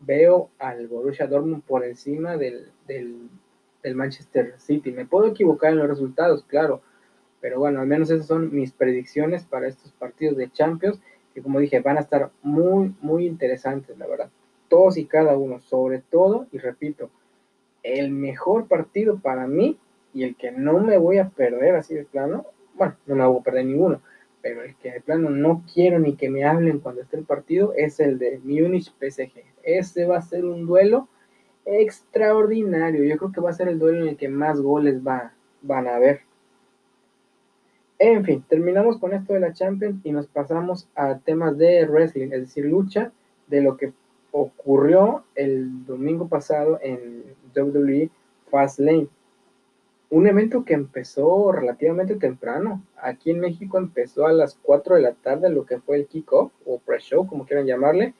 veo 0.00 0.50
al 0.58 0.88
Borussia 0.88 1.28
Dortmund 1.28 1.62
por 1.62 1.84
encima 1.84 2.36
del, 2.36 2.72
del, 2.88 3.28
del, 3.84 3.94
Manchester 3.94 4.54
City. 4.58 4.90
Me 4.90 5.06
puedo 5.06 5.26
equivocar 5.28 5.72
en 5.72 5.78
los 5.78 5.88
resultados, 5.88 6.44
claro, 6.44 6.82
pero 7.40 7.58
bueno, 7.60 7.80
al 7.80 7.86
menos 7.86 8.10
esas 8.10 8.26
son 8.26 8.52
mis 8.52 8.72
predicciones 8.72 9.44
para 9.44 9.68
estos 9.68 9.92
partidos 9.92 10.36
de 10.36 10.50
Champions, 10.50 10.98
que 11.34 11.42
como 11.42 11.60
dije, 11.60 11.80
van 11.80 11.98
a 11.98 12.00
estar 12.00 12.30
muy, 12.42 12.94
muy 13.00 13.26
interesantes, 13.26 13.96
la 13.98 14.06
verdad 14.06 14.30
todos 14.74 14.96
y 14.96 15.04
cada 15.04 15.36
uno, 15.36 15.60
sobre 15.60 16.00
todo, 16.00 16.46
y 16.50 16.58
repito, 16.58 17.08
el 17.84 18.10
mejor 18.10 18.66
partido 18.66 19.20
para 19.20 19.46
mí 19.46 19.78
y 20.12 20.24
el 20.24 20.34
que 20.36 20.50
no 20.50 20.80
me 20.80 20.98
voy 20.98 21.18
a 21.18 21.28
perder 21.28 21.76
así 21.76 21.94
de 21.94 22.04
plano, 22.04 22.46
bueno, 22.74 22.96
no 23.06 23.14
me 23.14 23.24
voy 23.24 23.38
a 23.38 23.42
perder 23.44 23.66
ninguno, 23.66 24.00
pero 24.42 24.62
el 24.62 24.74
que 24.76 24.90
de 24.90 25.00
plano 25.00 25.30
no 25.30 25.62
quiero 25.72 25.98
ni 25.98 26.16
que 26.16 26.28
me 26.28 26.44
hablen 26.44 26.80
cuando 26.80 27.02
esté 27.02 27.16
el 27.16 27.24
partido 27.24 27.72
es 27.76 28.00
el 28.00 28.18
de 28.18 28.40
Munich 28.42 28.92
PSG. 28.98 29.44
Ese 29.62 30.06
va 30.06 30.18
a 30.18 30.22
ser 30.22 30.44
un 30.44 30.66
duelo 30.66 31.08
extraordinario. 31.64 33.04
Yo 33.04 33.16
creo 33.16 33.32
que 33.32 33.40
va 33.40 33.50
a 33.50 33.54
ser 33.54 33.68
el 33.68 33.78
duelo 33.78 34.02
en 34.02 34.08
el 34.08 34.16
que 34.16 34.28
más 34.28 34.60
goles 34.60 35.06
va, 35.06 35.32
van 35.62 35.88
a 35.88 35.96
haber. 35.96 36.20
En 37.98 38.24
fin, 38.24 38.44
terminamos 38.48 38.98
con 38.98 39.12
esto 39.12 39.32
de 39.32 39.40
la 39.40 39.52
Champions 39.52 40.00
y 40.04 40.12
nos 40.12 40.26
pasamos 40.26 40.88
a 40.94 41.18
temas 41.18 41.56
de 41.56 41.86
wrestling, 41.86 42.32
es 42.32 42.40
decir, 42.40 42.64
lucha, 42.64 43.12
de 43.46 43.60
lo 43.60 43.76
que 43.76 43.92
ocurrió 44.32 45.24
el 45.36 45.86
domingo 45.86 46.28
pasado 46.28 46.78
en 46.82 47.22
WWE 47.54 48.10
Fastlane. 48.50 49.08
Un 50.10 50.26
evento 50.26 50.64
que 50.64 50.74
empezó 50.74 51.52
relativamente 51.52 52.16
temprano. 52.16 52.82
Aquí 53.00 53.30
en 53.30 53.40
México 53.40 53.78
empezó 53.78 54.26
a 54.26 54.32
las 54.32 54.58
4 54.62 54.96
de 54.96 55.02
la 55.02 55.12
tarde, 55.12 55.48
lo 55.50 55.64
que 55.64 55.78
fue 55.78 55.96
el 55.96 56.06
kickoff 56.06 56.52
o 56.66 56.78
pre-show, 56.78 57.26
como 57.26 57.46
quieran 57.46 57.66
llamarle. 57.66 58.14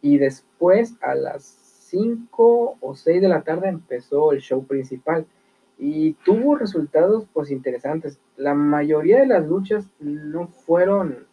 Y 0.00 0.18
después 0.18 0.94
a 1.00 1.14
las 1.14 1.67
5 1.90 2.78
o 2.80 2.94
6 2.94 3.20
de 3.20 3.28
la 3.28 3.42
tarde 3.42 3.68
empezó 3.68 4.32
el 4.32 4.40
show 4.40 4.64
principal. 4.64 5.26
Y 5.78 6.14
tuvo 6.24 6.56
resultados 6.56 7.26
pues 7.32 7.50
interesantes. 7.50 8.18
La 8.36 8.54
mayoría 8.54 9.20
de 9.20 9.26
las 9.26 9.46
luchas 9.46 9.88
no 10.00 10.48
fueron 10.48 11.26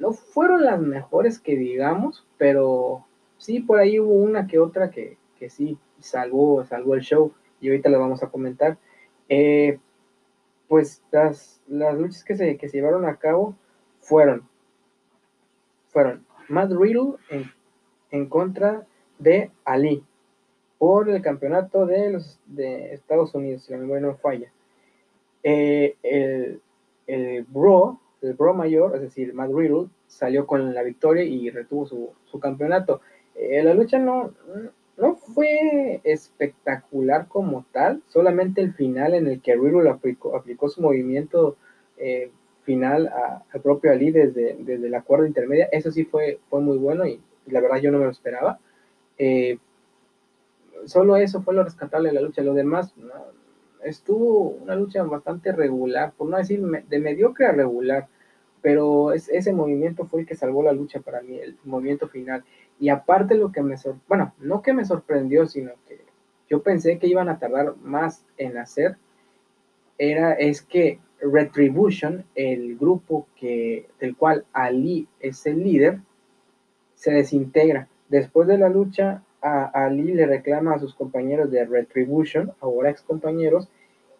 no 0.00 0.12
fueron 0.12 0.64
las 0.64 0.80
mejores 0.80 1.38
que 1.38 1.56
digamos, 1.56 2.26
pero 2.36 3.06
sí, 3.38 3.60
por 3.60 3.78
ahí 3.78 4.00
hubo 4.00 4.12
una 4.12 4.46
que 4.46 4.58
otra 4.58 4.90
que, 4.90 5.18
que 5.38 5.50
sí 5.50 5.78
salvó, 6.00 6.64
salvó 6.64 6.94
el 6.94 7.02
show 7.02 7.32
y 7.60 7.68
ahorita 7.68 7.88
la 7.90 7.98
vamos 7.98 8.22
a 8.22 8.28
comentar. 8.28 8.78
Eh, 9.28 9.78
pues 10.68 11.02
las, 11.12 11.62
las 11.68 11.96
luchas 11.96 12.24
que 12.24 12.36
se, 12.36 12.56
que 12.56 12.68
se 12.68 12.78
llevaron 12.78 13.06
a 13.06 13.16
cabo 13.16 13.54
fueron, 14.00 14.48
fueron 15.88 16.26
Matt 16.48 16.72
Riddle 16.72 17.14
en, 17.30 17.50
en 18.10 18.28
contra 18.28 18.86
de 19.18 19.50
Ali 19.64 20.02
por 20.78 21.08
el 21.08 21.22
campeonato 21.22 21.86
de 21.86 22.10
los 22.10 22.38
de 22.46 22.94
Estados 22.94 23.34
Unidos, 23.34 23.64
si 23.64 23.72
la 23.72 23.78
memoria 23.78 24.06
no 24.06 24.16
falla. 24.16 24.52
Eh, 25.42 25.96
el, 26.02 26.60
el 27.06 27.44
Bro, 27.44 28.00
el 28.22 28.34
Bro 28.34 28.54
mayor, 28.54 28.94
es 28.96 29.02
decir, 29.02 29.34
Matt 29.34 29.50
Riddle, 29.52 29.88
salió 30.06 30.46
con 30.46 30.74
la 30.74 30.82
victoria 30.82 31.24
y 31.24 31.50
retuvo 31.50 31.86
su, 31.86 32.10
su 32.24 32.40
campeonato. 32.40 33.00
Eh, 33.34 33.62
la 33.62 33.74
lucha 33.74 33.98
no, 33.98 34.32
no 34.96 35.16
fue 35.16 36.00
espectacular 36.04 37.26
como 37.28 37.64
tal, 37.72 38.02
solamente 38.08 38.60
el 38.60 38.74
final 38.74 39.14
en 39.14 39.26
el 39.26 39.40
que 39.40 39.56
Riddle 39.56 39.90
aplicó, 39.90 40.36
aplicó 40.36 40.68
su 40.68 40.80
movimiento 40.80 41.56
eh, 41.96 42.30
final 42.62 43.10
al 43.52 43.60
propio 43.60 43.92
Ali 43.92 44.10
desde, 44.10 44.56
desde, 44.58 44.88
la 44.88 45.02
cuerda 45.02 45.26
intermedia, 45.26 45.68
eso 45.70 45.90
sí 45.90 46.04
fue, 46.04 46.38
fue 46.48 46.60
muy 46.60 46.78
bueno 46.78 47.06
y, 47.06 47.20
la 47.46 47.60
verdad 47.60 47.76
yo 47.78 47.90
no 47.90 47.98
me 47.98 48.04
lo 48.04 48.10
esperaba. 48.10 48.58
Eh, 49.18 49.58
solo 50.86 51.16
eso 51.16 51.42
fue 51.42 51.54
lo 51.54 51.64
rescatable 51.64 52.08
de 52.08 52.14
la 52.14 52.20
lucha, 52.20 52.42
lo 52.42 52.54
demás 52.54 52.94
estuvo 53.84 54.48
una 54.48 54.74
lucha 54.74 55.02
bastante 55.04 55.52
regular, 55.52 56.12
por 56.16 56.28
no 56.28 56.36
decir 56.36 56.60
de 56.60 56.98
mediocre 56.98 57.46
a 57.46 57.52
regular, 57.52 58.08
pero 58.62 59.12
ese 59.12 59.52
movimiento 59.52 60.06
fue 60.06 60.22
el 60.22 60.26
que 60.26 60.34
salvó 60.34 60.62
la 60.62 60.72
lucha 60.72 61.00
para 61.00 61.20
mí, 61.20 61.38
el 61.38 61.58
movimiento 61.64 62.08
final. 62.08 62.44
Y 62.80 62.88
aparte 62.88 63.34
lo 63.34 63.52
que 63.52 63.62
me 63.62 63.76
sorprendió, 63.76 64.08
bueno, 64.08 64.34
no 64.38 64.62
que 64.62 64.72
me 64.72 64.86
sorprendió, 64.86 65.46
sino 65.46 65.72
que 65.86 66.00
yo 66.48 66.62
pensé 66.62 66.98
que 66.98 67.06
iban 67.06 67.28
a 67.28 67.38
tardar 67.38 67.76
más 67.82 68.24
en 68.38 68.56
hacer, 68.56 68.96
era, 69.98 70.32
es 70.32 70.62
que 70.62 70.98
Retribution, 71.20 72.24
el 72.34 72.76
grupo 72.76 73.28
que, 73.36 73.86
del 74.00 74.16
cual 74.16 74.44
Ali 74.52 75.08
es 75.20 75.46
el 75.46 75.62
líder, 75.62 76.00
se 76.94 77.12
desintegra. 77.12 77.88
Después 78.14 78.46
de 78.46 78.58
la 78.58 78.68
lucha, 78.68 79.24
a 79.42 79.64
Ali 79.64 80.14
le 80.14 80.24
reclama 80.24 80.74
a 80.74 80.78
sus 80.78 80.94
compañeros 80.94 81.50
de 81.50 81.64
Retribution, 81.64 82.52
ahora 82.60 82.90
ex 82.90 83.02
compañeros, 83.02 83.66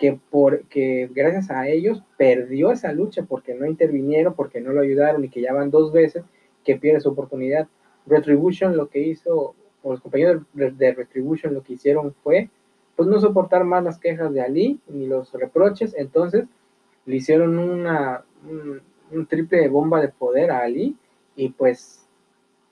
que, 0.00 0.18
por, 0.30 0.64
que 0.64 1.08
gracias 1.14 1.48
a 1.52 1.68
ellos 1.68 2.02
perdió 2.16 2.72
esa 2.72 2.92
lucha 2.92 3.22
porque 3.22 3.54
no 3.54 3.66
intervinieron, 3.66 4.34
porque 4.34 4.60
no 4.60 4.72
lo 4.72 4.80
ayudaron 4.80 5.22
y 5.24 5.28
que 5.28 5.40
ya 5.40 5.52
van 5.52 5.70
dos 5.70 5.92
veces 5.92 6.24
que 6.64 6.74
pierde 6.74 7.02
su 7.02 7.10
oportunidad. 7.10 7.68
Retribution 8.04 8.76
lo 8.76 8.88
que 8.88 8.98
hizo, 8.98 9.54
o 9.84 9.92
los 9.92 10.00
compañeros 10.00 10.42
de 10.54 10.92
Retribution 10.92 11.54
lo 11.54 11.62
que 11.62 11.74
hicieron 11.74 12.14
fue, 12.24 12.50
pues 12.96 13.08
no 13.08 13.20
soportar 13.20 13.62
más 13.62 13.84
las 13.84 14.00
quejas 14.00 14.34
de 14.34 14.40
Ali 14.40 14.80
ni 14.88 15.06
los 15.06 15.32
reproches, 15.34 15.94
entonces 15.96 16.46
le 17.06 17.14
hicieron 17.14 17.60
una, 17.60 18.24
un, 19.12 19.26
triple 19.26 19.68
bomba 19.68 20.00
de 20.00 20.08
poder 20.08 20.50
a 20.50 20.64
Ali 20.64 20.96
y 21.36 21.50
pues 21.50 22.03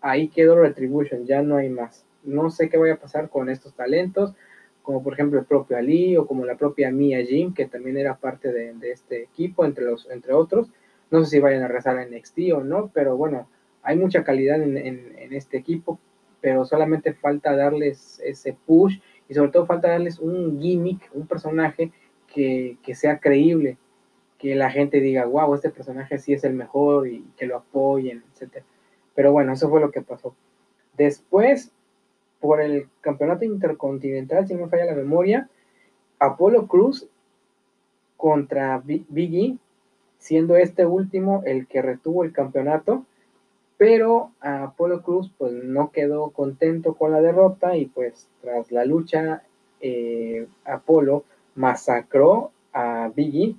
ahí 0.02 0.28
quedó 0.28 0.56
Retribution, 0.56 1.25
ya 1.25 1.42
no 1.42 1.56
hay 1.56 1.71
más. 1.71 2.04
No 2.25 2.50
sé 2.50 2.68
qué 2.68 2.76
vaya 2.76 2.94
a 2.94 3.00
pasar 3.00 3.30
con 3.30 3.49
estos 3.49 3.75
talentos, 3.75 4.35
como 4.82 5.02
por 5.02 5.14
ejemplo 5.14 5.38
el 5.38 5.47
propio 5.47 5.76
Ali 5.76 6.16
o 6.16 6.26
como 6.26 6.44
la 6.44 6.56
propia 6.56 6.90
Mia 6.90 7.25
Jim, 7.25 7.54
que 7.54 7.66
también 7.66 7.97
era 7.97 8.16
parte 8.16 8.52
de, 8.52 8.75
este 8.90 9.23
equipo, 9.23 9.64
entre, 9.64 9.85
los, 9.85 10.11
entre 10.11 10.35
otros. 10.35 10.71
No 11.11 11.25
sé 11.25 11.30
si 11.30 11.40
vayan 11.40 11.62
a 11.62 11.68
rezar 11.68 11.99
en 11.99 12.14
NXT 12.14 12.38
o 12.54 12.64
no, 12.64 12.90
pero 12.92 13.16
bueno, 13.16 13.49
hay 13.82 13.97
mucha 13.97 14.25
calidad 14.25 14.61
en, 14.61 15.32
este 15.32 15.56
equipo, 15.56 15.99
pero 16.40 16.64
solamente 16.64 17.12
falta 17.14 17.56
darles 17.56 18.21
ese 18.25 18.56
push 18.66 18.99
y 19.28 19.35
sobre 19.35 19.50
todo 19.50 19.66
falta 19.66 19.88
darles 19.88 20.18
un 20.18 20.61
gimmick, 20.61 21.11
un 21.12 21.26
personaje 21.26 21.92
que, 22.26 22.78
sea 22.94 23.18
creíble, 23.18 23.76
que 24.38 24.54
la 24.54 24.71
gente 24.71 25.00
diga, 25.00 25.26
wow, 25.26 25.54
este 25.54 25.71
personaje 25.71 26.18
sí 26.18 26.32
es 26.32 26.44
el 26.44 26.54
mejor 26.54 27.09
y 27.09 27.25
que 27.37 27.47
lo 27.47 27.56
apoyen, 27.56 28.23
etc. 28.35 28.64
Pero 29.14 29.33
bueno, 29.33 29.52
eso 29.52 29.69
fue 29.69 29.81
lo 29.81 29.90
que 29.90 30.02
pasó. 30.02 30.35
Después, 30.97 31.71
por 32.40 32.61
el 32.61 32.88
campeonato 33.00 33.45
intercontinental, 33.45 34.47
si 34.47 34.54
no 34.54 34.62
me 34.62 34.69
falla 34.69 34.87
la 34.87 34.95
memoria, 34.95 35.49
Apolo 36.19 36.66
Cruz 36.66 37.09
contra 38.16 38.78
Big 38.78 39.07
E, 39.35 39.57
siendo 40.19 40.57
este 40.57 40.87
último 40.87 41.42
el 41.45 41.66
que 41.66 41.83
retuvo 41.83 42.25
el 42.25 42.33
campeonato, 42.33 43.04
pero 43.76 44.31
Apolo 44.40 45.02
Cruz 45.02 45.33
pues 45.37 45.52
no 45.52 45.90
quedó 45.90 46.31
contento 46.31 46.95
con 46.95 47.11
la 47.11 47.21
derrota 47.21 47.76
y 47.76 47.87
pues 47.87 48.28
tras 48.40 48.71
la 48.71 48.85
lucha 48.85 49.42
eh, 49.81 50.47
Apolo 50.64 51.25
masacró 51.57 52.52
a 52.73 53.11
Big 53.14 53.35
E 53.35 53.57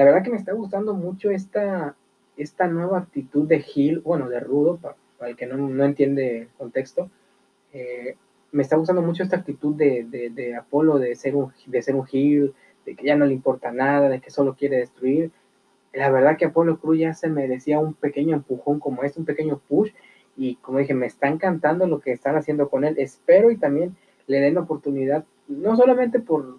la 0.00 0.06
verdad 0.06 0.22
que 0.22 0.30
me 0.30 0.38
está 0.38 0.52
gustando 0.52 0.94
mucho 0.94 1.30
esta, 1.30 1.94
esta 2.42 2.66
nueva 2.66 2.98
actitud 2.98 3.46
de 3.46 3.60
Gil, 3.60 4.00
bueno, 4.00 4.28
de 4.28 4.40
Rudo, 4.40 4.78
para, 4.78 4.96
el 5.30 5.36
que 5.36 5.46
no, 5.46 5.56
no, 5.56 5.84
entiende 5.84 6.42
el 6.42 6.48
contexto. 6.56 7.10
Eh, 7.72 8.16
me 8.52 8.62
está 8.62 8.76
gustando 8.76 9.02
mucho 9.02 9.22
esta 9.22 9.36
actitud 9.36 9.74
de, 9.74 10.04
de, 10.34 10.56
Apolo 10.56 10.98
de 10.98 11.14
ser, 11.14 11.36
un, 11.36 11.52
de 11.66 11.82
ser 11.82 11.94
un 11.94 12.06
Gil, 12.06 12.54
de 12.86 12.96
que 12.96 13.06
ya 13.06 13.16
no 13.16 13.26
le 13.26 13.34
importa 13.34 13.70
nada, 13.70 14.08
de 14.08 14.20
que 14.20 14.30
solo 14.30 14.54
quiere 14.54 14.78
destruir. 14.78 15.30
La 15.92 16.10
verdad 16.10 16.38
que 16.38 16.46
Apolo 16.46 16.78
Cruz 16.78 16.98
ya 16.98 17.14
se 17.14 17.28
merecía 17.28 17.78
un 17.78 17.94
pequeño 17.94 18.34
empujón 18.34 18.80
como 18.80 19.02
este, 19.02 19.20
un 19.20 19.26
pequeño 19.26 19.60
push. 19.68 19.90
Y 20.36 20.56
como 20.56 20.78
dije, 20.78 20.94
me 20.94 21.06
está 21.06 21.28
encantando 21.28 21.86
lo 21.86 22.00
que 22.00 22.12
están 22.12 22.36
haciendo 22.36 22.70
con 22.70 22.84
él. 22.84 22.94
Espero 22.98 23.50
y 23.50 23.58
también 23.58 23.96
le 24.26 24.40
den 24.40 24.56
oportunidad, 24.56 25.24
no 25.48 25.76
solamente 25.76 26.20
por, 26.20 26.58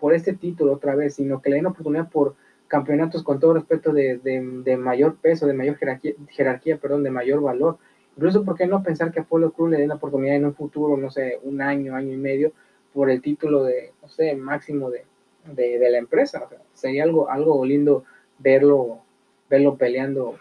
por 0.00 0.14
este 0.14 0.32
título 0.32 0.72
otra 0.72 0.96
vez, 0.96 1.14
sino 1.14 1.40
que 1.40 1.50
le 1.50 1.56
den 1.56 1.66
oportunidad 1.66 2.08
por 2.10 2.34
campeonatos 2.74 3.22
con 3.22 3.38
todo 3.38 3.54
respeto 3.54 3.92
de, 3.92 4.18
de, 4.18 4.76
mayor 4.76 5.14
peso, 5.18 5.46
de 5.46 5.54
mayor 5.54 5.76
jerarquía, 5.76 6.14
jerarquía, 6.30 6.76
perdón, 6.76 7.04
de 7.04 7.10
mayor 7.12 7.40
valor. 7.40 7.78
Incluso, 8.16 8.44
¿por 8.44 8.56
qué 8.56 8.66
no 8.66 8.82
pensar 8.82 9.12
que 9.12 9.20
Apolo 9.20 9.52
Cruz 9.52 9.70
le 9.70 9.78
den 9.78 9.90
la 9.90 9.94
oportunidad 9.94 10.34
en 10.34 10.46
un 10.46 10.56
futuro, 10.56 10.96
no 10.96 11.08
sé, 11.08 11.38
un 11.44 11.62
año, 11.62 11.94
año 11.94 12.12
y 12.12 12.16
medio, 12.16 12.52
por 12.92 13.10
el 13.10 13.22
título 13.22 13.62
de, 13.62 13.92
no 14.02 14.08
sé, 14.08 14.34
máximo 14.34 14.90
de, 14.90 15.04
de, 15.44 15.88
la 15.88 15.98
empresa? 15.98 16.48
sería 16.72 17.04
algo, 17.04 17.30
algo 17.30 17.64
lindo 17.64 18.02
verlo, 18.40 19.02
verlo 19.48 19.76
peleando 19.76 20.34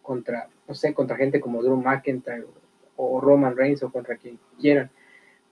contra, 0.00 0.48
no 0.66 0.74
sé, 0.74 0.94
contra 0.94 1.18
gente 1.18 1.38
como 1.38 1.62
Drew 1.62 1.76
McIntyre 1.76 2.46
o, 2.96 3.20
Roman 3.20 3.58
Reigns 3.58 3.82
o 3.82 3.92
contra 3.92 4.16
quien 4.16 4.38
quieran. 4.58 4.90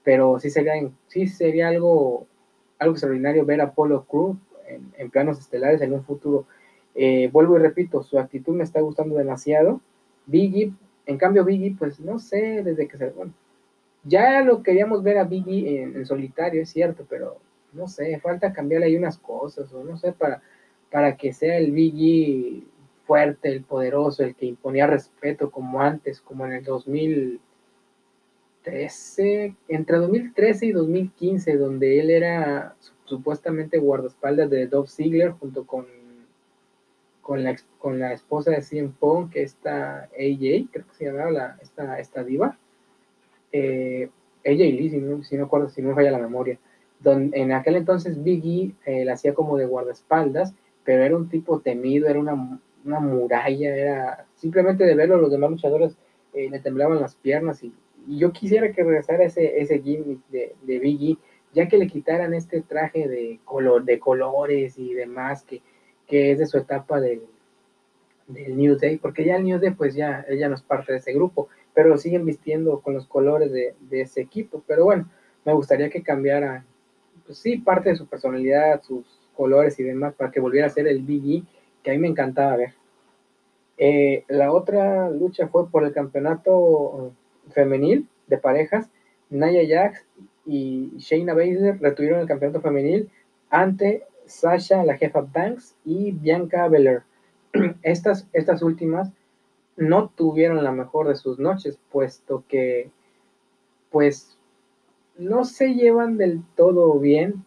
Pero 0.03 0.39
sí 0.39 0.49
sería, 0.49 0.73
sí 1.09 1.27
sería 1.27 1.67
algo, 1.67 2.25
algo 2.79 2.93
extraordinario 2.93 3.45
ver 3.45 3.61
a 3.61 3.65
Apolo 3.65 4.03
Cruz 4.05 4.35
en, 5.03 5.11
planos 5.11 5.39
estelares 5.39 5.81
en 5.81 5.93
un 5.93 6.03
futuro. 6.03 6.47
Eh, 6.95 7.29
vuelvo 7.31 7.57
y 7.57 7.61
repito, 7.61 8.03
su 8.03 8.19
actitud 8.19 8.55
me 8.55 8.63
está 8.63 8.81
gustando 8.81 9.15
demasiado. 9.15 9.81
Biggie, 10.25 10.73
en 11.05 11.17
cambio 11.17 11.43
Biggie, 11.43 11.75
pues 11.77 11.99
no 11.99 12.19
sé, 12.19 12.63
desde 12.63 12.87
que 12.87 12.97
se... 12.97 13.09
Bueno, 13.09 13.33
ya 14.03 14.41
lo 14.41 14.63
queríamos 14.63 15.03
ver 15.03 15.17
a 15.17 15.23
Biggie 15.23 15.81
en, 15.81 16.05
solitario, 16.05 16.61
es 16.61 16.69
cierto, 16.69 17.05
pero 17.09 17.37
no 17.71 17.87
sé, 17.87 18.19
falta 18.19 18.53
cambiarle 18.53 18.87
ahí 18.87 18.97
unas 18.97 19.17
cosas, 19.17 19.73
o 19.73 19.83
no 19.83 19.97
sé, 19.97 20.11
para, 20.11 20.41
para 20.91 21.17
que 21.17 21.33
sea 21.33 21.57
el 21.57 21.71
Biggie 21.71 22.67
fuerte, 23.05 23.49
el 23.49 23.63
poderoso, 23.63 24.23
el 24.23 24.35
que 24.35 24.45
imponía 24.45 24.85
respeto 24.87 25.51
como 25.51 25.81
antes, 25.81 26.21
como 26.21 26.45
en 26.45 26.53
el 26.53 26.63
2013, 26.63 29.55
entre 29.67 29.97
2013 29.97 30.67
y 30.67 30.71
2015, 30.71 31.57
donde 31.57 31.99
él 31.99 32.09
era 32.09 32.75
supuestamente 33.13 33.77
guardaespaldas 33.77 34.49
de 34.49 34.65
Dove 34.65 34.87
Ziegler 34.87 35.31
junto 35.31 35.65
con, 35.67 35.85
con, 37.21 37.43
la, 37.43 37.55
con 37.77 37.99
la 37.99 38.11
esposa 38.13 38.51
de 38.51 38.63
CM 38.63 38.91
Punk, 38.99 39.35
está 39.35 40.09
AJ, 40.17 40.69
creo 40.71 40.87
que 40.87 40.95
se 40.97 41.05
llamaba 41.05 41.31
la, 41.31 41.57
esta, 41.61 41.99
esta 41.99 42.23
diva. 42.23 42.57
Eh, 43.51 44.09
AJ 44.43 44.57
Lee, 44.57 44.89
si 44.89 44.97
no, 44.97 45.23
si 45.23 45.37
no 45.37 45.45
acuerdo, 45.45 45.69
si 45.69 45.81
no 45.81 45.89
me 45.89 45.95
falla 45.95 46.09
la 46.09 46.17
memoria. 46.17 46.57
Donde, 46.99 47.39
en 47.39 47.51
aquel 47.51 47.75
entonces 47.75 48.23
Biggie 48.23 48.73
eh, 48.85 49.05
la 49.05 49.13
hacía 49.13 49.35
como 49.35 49.57
de 49.57 49.67
guardaespaldas, 49.67 50.55
pero 50.83 51.03
era 51.03 51.15
un 51.15 51.29
tipo 51.29 51.59
temido, 51.59 52.07
era 52.07 52.19
una, 52.19 52.59
una 52.83 52.99
muralla, 52.99 53.75
era 53.75 54.25
simplemente 54.35 54.85
de 54.85 54.95
verlo, 54.95 55.17
los 55.17 55.31
demás 55.31 55.51
luchadores 55.51 55.95
eh, 56.33 56.49
le 56.49 56.59
temblaban 56.59 56.99
las 56.99 57.13
piernas 57.13 57.63
y, 57.63 57.71
y, 58.07 58.17
yo 58.17 58.31
quisiera 58.31 58.71
que 58.71 58.83
regresara 58.83 59.23
ese, 59.23 59.61
ese 59.61 59.79
gimmick 59.79 60.19
de, 60.29 60.55
de 60.63 60.79
Biggie 60.79 61.17
ya 61.53 61.67
que 61.67 61.77
le 61.77 61.87
quitaran 61.87 62.33
este 62.33 62.61
traje 62.61 63.07
de, 63.07 63.39
color, 63.45 63.83
de 63.83 63.99
colores 63.99 64.77
y 64.77 64.93
demás, 64.93 65.43
que, 65.43 65.61
que 66.07 66.31
es 66.31 66.39
de 66.39 66.45
su 66.45 66.57
etapa 66.57 66.99
del, 66.99 67.21
del, 68.27 68.57
New 68.57 68.77
Day, 68.77 68.97
porque 68.97 69.25
ya 69.25 69.37
el 69.37 69.43
New 69.43 69.59
Day 69.59 69.71
pues 69.71 69.95
ya 69.95 70.25
ella 70.27 70.49
no 70.49 70.55
es 70.55 70.61
parte 70.61 70.91
de 70.91 70.99
ese 70.99 71.13
grupo, 71.13 71.49
pero 71.73 71.89
lo 71.89 71.97
siguen 71.97 72.25
vistiendo 72.25 72.81
con 72.81 72.93
los 72.93 73.07
colores 73.07 73.51
de, 73.51 73.75
de 73.81 74.01
ese 74.01 74.21
equipo, 74.21 74.63
pero 74.67 74.85
bueno, 74.85 75.09
me 75.45 75.53
gustaría 75.53 75.89
que 75.89 76.03
cambiara, 76.03 76.65
pues 77.25 77.37
sí, 77.37 77.57
parte 77.57 77.89
de 77.89 77.95
su 77.95 78.07
personalidad, 78.07 78.81
sus 78.81 79.05
colores 79.35 79.79
y 79.79 79.83
demás, 79.83 80.13
para 80.15 80.31
que 80.31 80.39
volviera 80.39 80.67
a 80.67 80.71
ser 80.71 80.87
el 80.87 81.01
BG, 81.01 81.43
que 81.83 81.91
a 81.91 81.93
mí 81.93 81.99
me 81.99 82.07
encantaba 82.07 82.55
ver. 82.55 82.73
Eh, 83.77 84.23
la 84.27 84.51
otra 84.51 85.09
lucha 85.09 85.47
fue 85.47 85.69
por 85.69 85.83
el 85.83 85.93
campeonato 85.93 87.11
femenil 87.51 88.07
de 88.27 88.37
parejas, 88.37 88.89
Naya 89.29 89.61
Jax 89.67 90.05
y 90.45 90.91
Shayna 90.97 91.33
Baszler 91.33 91.79
retuvieron 91.79 92.19
el 92.19 92.27
campeonato 92.27 92.61
femenil 92.61 93.09
ante 93.49 94.03
Sasha, 94.25 94.83
la 94.83 94.97
jefa 94.97 95.21
Banks, 95.21 95.75
y 95.85 96.11
Bianca 96.11 96.67
Belair. 96.67 97.03
Estas, 97.83 98.27
estas 98.33 98.61
últimas 98.61 99.11
no 99.75 100.09
tuvieron 100.09 100.63
la 100.63 100.71
mejor 100.71 101.07
de 101.07 101.15
sus 101.15 101.39
noches, 101.39 101.79
puesto 101.91 102.43
que, 102.47 102.91
pues, 103.89 104.37
no 105.17 105.45
se 105.45 105.73
llevan 105.73 106.17
del 106.17 106.41
todo 106.55 106.99
bien, 106.99 107.45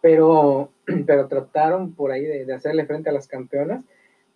pero, 0.00 0.70
pero 1.06 1.28
trataron 1.28 1.92
por 1.92 2.10
ahí 2.10 2.22
de, 2.22 2.44
de, 2.44 2.54
hacerle 2.54 2.86
frente 2.86 3.10
a 3.10 3.12
las 3.12 3.28
campeonas, 3.28 3.84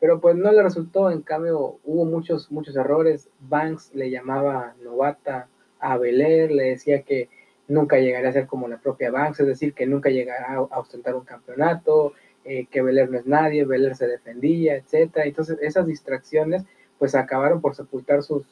pero 0.01 0.21
pues 0.21 0.35
no 0.35 0.51
le 0.51 0.63
resultó, 0.63 1.11
en 1.11 1.23
cambio 1.23 1.79
hubo 1.85 2.05
muchos, 2.05 2.51
muchos 2.51 2.75
errores, 2.75 3.29
Banks 3.41 3.95
le 3.95 4.11
llamaba 4.11 4.75
novata 4.83 5.49
a 5.83 5.99
Belair, 5.99 6.51
le 6.51 6.71
decía 6.71 7.03
que 7.03 7.29
nunca 7.69 7.99
llegaría 7.99 8.31
a 8.31 8.33
ser 8.33 8.47
como 8.47 8.69
la 8.69 8.79
propia 8.79 9.11
Banks, 9.11 9.41
es 9.41 9.47
decir, 9.47 9.75
que 9.75 9.87
nunca 9.87 10.09
llegará 10.09 10.55
a 10.55 10.79
ostentar 10.79 11.15
un 11.15 11.25
campeonato, 11.25 12.15
eh, 12.45 12.67
que 12.71 12.83
Belair 12.83 13.11
no 13.11 13.19
es 13.19 13.27
nadie, 13.27 13.65
Belair 13.65 13.95
se 13.95 14.07
defendía, 14.07 14.77
etcétera. 14.77 15.27
Entonces, 15.27 15.59
esas 15.61 15.87
distracciones 15.87 16.65
pues 16.99 17.15
acabaron 17.15 17.61
por 17.61 17.75
sepultar 17.75 18.23
sus, 18.23 18.45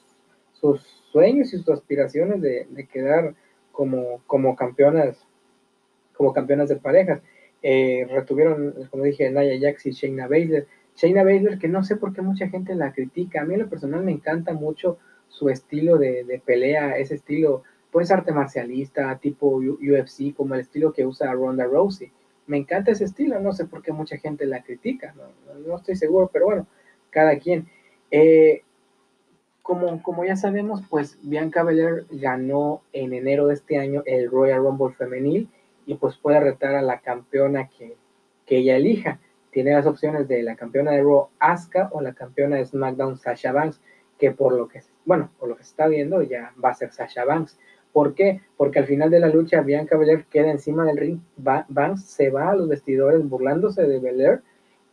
sus 0.52 0.82
sueños 1.12 1.54
y 1.54 1.58
sus 1.58 1.68
aspiraciones 1.70 2.42
de, 2.42 2.88
quedar 2.92 3.34
como, 3.72 4.22
como 4.26 4.56
campeonas 4.56 5.24
como 6.20 6.34
campeonas 6.34 6.68
de 6.68 6.76
parejas. 6.76 7.22
Eh, 7.62 8.06
retuvieron, 8.10 8.74
como 8.90 9.04
dije, 9.04 9.30
Naya 9.30 9.58
Jax 9.58 9.86
y 9.86 9.92
Shayna 9.92 10.28
Baszler. 10.28 10.66
Shayna 10.96 11.24
Baszler, 11.24 11.58
que 11.58 11.68
no 11.68 11.82
sé 11.82 11.96
por 11.96 12.12
qué 12.12 12.20
mucha 12.20 12.48
gente 12.48 12.74
la 12.74 12.92
critica. 12.92 13.40
A 13.40 13.44
mí 13.46 13.54
en 13.54 13.60
lo 13.60 13.70
personal 13.70 14.02
me 14.02 14.12
encanta 14.12 14.52
mucho 14.52 14.98
su 15.30 15.48
estilo 15.48 15.96
de, 15.96 16.42
pelea, 16.44 16.98
ese 16.98 17.14
estilo, 17.14 17.62
pues 17.90 18.10
arte 18.10 18.32
marcialista, 18.32 19.16
tipo 19.18 19.56
UFC, 19.56 20.34
como 20.36 20.54
el 20.54 20.60
estilo 20.60 20.92
que 20.92 21.06
usa 21.06 21.32
Ronda 21.32 21.64
Rousey. 21.64 22.12
me 22.46 22.58
encanta 22.58 22.90
ese 22.90 23.04
estilo, 23.04 23.40
no 23.40 23.52
sé 23.52 23.64
por 23.64 23.82
qué 23.82 23.92
mucha 23.92 24.18
gente 24.18 24.44
la 24.44 24.62
critica, 24.62 25.14
no, 25.66 25.76
estoy 25.76 25.96
seguro, 25.96 26.28
pero 26.32 26.46
bueno, 26.46 26.66
cada 27.10 27.38
quien. 27.38 27.66
Eh, 28.10 28.62
como, 29.62 30.02
como 30.02 30.24
ya 30.24 30.34
sabemos, 30.34 30.82
pues 30.90 31.18
Bianca 31.22 31.62
Belair 31.62 32.06
ganó 32.10 32.82
en 32.92 33.12
enero 33.12 33.46
de 33.46 33.54
este 33.54 33.78
año 33.78 34.02
el 34.04 34.28
Royal 34.28 34.58
Rumble 34.58 34.94
femenil 34.94 35.48
y 35.86 35.94
pues 35.94 36.16
puede 36.16 36.40
retar 36.40 36.74
a 36.74 36.82
la 36.82 37.00
campeona 37.00 37.68
que, 37.68 37.96
que 38.46 38.58
ella 38.58 38.76
elija. 38.76 39.20
Tiene 39.52 39.72
las 39.72 39.86
opciones 39.86 40.26
de 40.28 40.42
la 40.42 40.56
campeona 40.56 40.92
de 40.92 41.02
Raw, 41.02 41.28
Asuka, 41.38 41.88
o 41.92 42.00
la 42.00 42.14
campeona 42.14 42.56
de 42.56 42.66
SmackDown, 42.66 43.16
Sasha 43.16 43.52
Banks, 43.52 43.80
que 44.20 44.30
por 44.30 44.52
lo 44.52 44.68
que, 44.68 44.82
bueno, 45.06 45.30
por 45.38 45.48
lo 45.48 45.56
que 45.56 45.64
se 45.64 45.70
está 45.70 45.88
viendo 45.88 46.22
ya 46.22 46.52
va 46.62 46.68
a 46.70 46.74
ser 46.74 46.92
Sasha 46.92 47.24
Banks. 47.24 47.58
¿Por 47.92 48.14
qué? 48.14 48.42
Porque 48.56 48.78
al 48.78 48.86
final 48.86 49.10
de 49.10 49.18
la 49.18 49.28
lucha 49.28 49.62
Bianca 49.62 49.96
Belair 49.96 50.26
queda 50.26 50.50
encima 50.50 50.84
del 50.84 50.98
ring, 50.98 51.20
Banks 51.36 52.04
se 52.04 52.30
va 52.30 52.50
a 52.50 52.54
los 52.54 52.68
vestidores 52.68 53.26
burlándose 53.28 53.82
de 53.82 53.98
Belair 53.98 54.42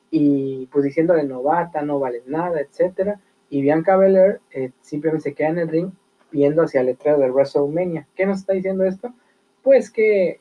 y 0.10 0.68
pues 0.68 0.86
diciéndole 0.86 1.26
novata, 1.26 1.82
no 1.82 2.00
vale 2.00 2.24
nada, 2.26 2.62
etcétera. 2.62 3.20
Y 3.50 3.62
Bianca 3.62 3.98
Belair 3.98 4.40
eh, 4.52 4.72
simplemente 4.82 5.30
se 5.30 5.36
queda 5.36 5.50
en 5.50 5.60
el 5.60 5.68
ring 5.68 5.92
viendo 6.32 6.64
hacia 6.64 6.80
el 6.80 6.88
letrero 6.88 7.20
de 7.20 7.30
WrestleMania. 7.30 8.08
¿Qué 8.16 8.26
nos 8.26 8.40
está 8.40 8.54
diciendo 8.54 8.86
esto? 8.86 9.14
Pues 9.62 9.92
que 9.92 10.40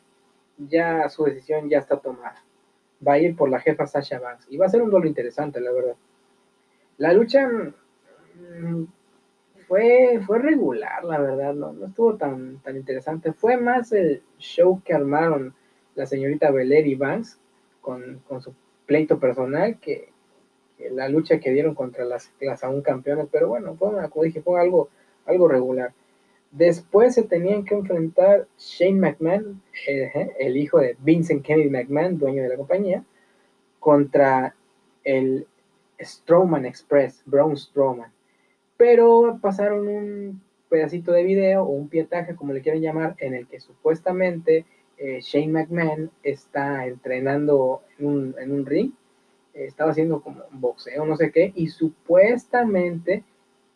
ya 0.56 1.08
su 1.08 1.24
decisión 1.24 1.68
ya 1.68 1.78
está 1.78 1.98
tomada. 1.98 2.42
Va 3.06 3.14
a 3.14 3.18
ir 3.18 3.36
por 3.36 3.50
la 3.50 3.60
jefa 3.60 3.86
Sasha 3.86 4.20
Banks 4.20 4.46
y 4.48 4.56
va 4.56 4.66
a 4.66 4.70
ser 4.70 4.80
un 4.80 4.90
duelo 4.90 5.06
interesante, 5.06 5.60
la 5.60 5.72
verdad. 5.72 5.96
La 6.98 7.12
lucha 7.12 7.50
fue, 9.66 10.20
fue 10.26 10.38
regular, 10.38 11.04
la 11.04 11.18
verdad, 11.18 11.54
no, 11.54 11.72
no 11.72 11.86
estuvo 11.86 12.16
tan, 12.16 12.58
tan 12.58 12.76
interesante. 12.76 13.32
Fue 13.32 13.56
más 13.56 13.92
el 13.92 14.22
show 14.38 14.80
que 14.84 14.94
armaron 14.94 15.54
la 15.94 16.06
señorita 16.06 16.50
Belair 16.50 16.86
y 16.86 16.94
Banks 16.94 17.38
con, 17.80 18.20
con 18.28 18.40
su 18.40 18.54
pleito 18.86 19.18
personal 19.18 19.78
que, 19.80 20.10
la 20.90 21.08
lucha 21.08 21.40
que 21.40 21.52
dieron 21.52 21.74
contra 21.74 22.04
las, 22.04 22.30
las 22.40 22.62
aún 22.62 22.82
campeones, 22.82 23.28
pero 23.32 23.48
bueno, 23.48 23.74
fue, 23.76 23.90
como 24.10 24.24
dije, 24.24 24.42
fue 24.42 24.60
algo, 24.60 24.90
algo 25.24 25.48
regular. 25.48 25.92
Después 26.50 27.14
se 27.14 27.22
tenían 27.22 27.64
que 27.64 27.74
enfrentar 27.74 28.46
Shane 28.58 29.00
McMahon, 29.00 29.62
eh, 29.88 30.32
el 30.38 30.56
hijo 30.56 30.78
de 30.78 30.96
Vincent 31.00 31.44
Kennedy 31.44 31.70
McMahon, 31.70 32.18
dueño 32.18 32.42
de 32.42 32.48
la 32.50 32.56
compañía, 32.56 33.04
contra 33.80 34.54
el 35.04 35.46
Strowman 36.00 36.66
Express, 36.66 37.22
Braun 37.24 37.56
Strowman. 37.56 38.12
Pero 38.76 39.38
pasaron 39.40 39.88
un 39.88 40.42
pedacito 40.68 41.12
de 41.12 41.24
video 41.24 41.62
o 41.62 41.70
un 41.70 41.88
pietaje, 41.88 42.36
como 42.36 42.52
le 42.52 42.62
quieren 42.62 42.82
llamar, 42.82 43.14
en 43.18 43.34
el 43.34 43.46
que 43.46 43.60
supuestamente 43.60 44.64
eh, 44.98 45.20
Shane 45.20 45.48
McMahon 45.48 46.10
está 46.22 46.86
entrenando 46.86 47.82
en 47.98 48.06
un, 48.06 48.34
en 48.38 48.52
un 48.52 48.66
ring, 48.66 48.92
estaba 49.54 49.92
haciendo 49.92 50.20
como 50.20 50.42
boxeo, 50.50 51.06
no 51.06 51.16
sé 51.16 51.30
qué, 51.30 51.52
y 51.54 51.68
supuestamente 51.68 53.24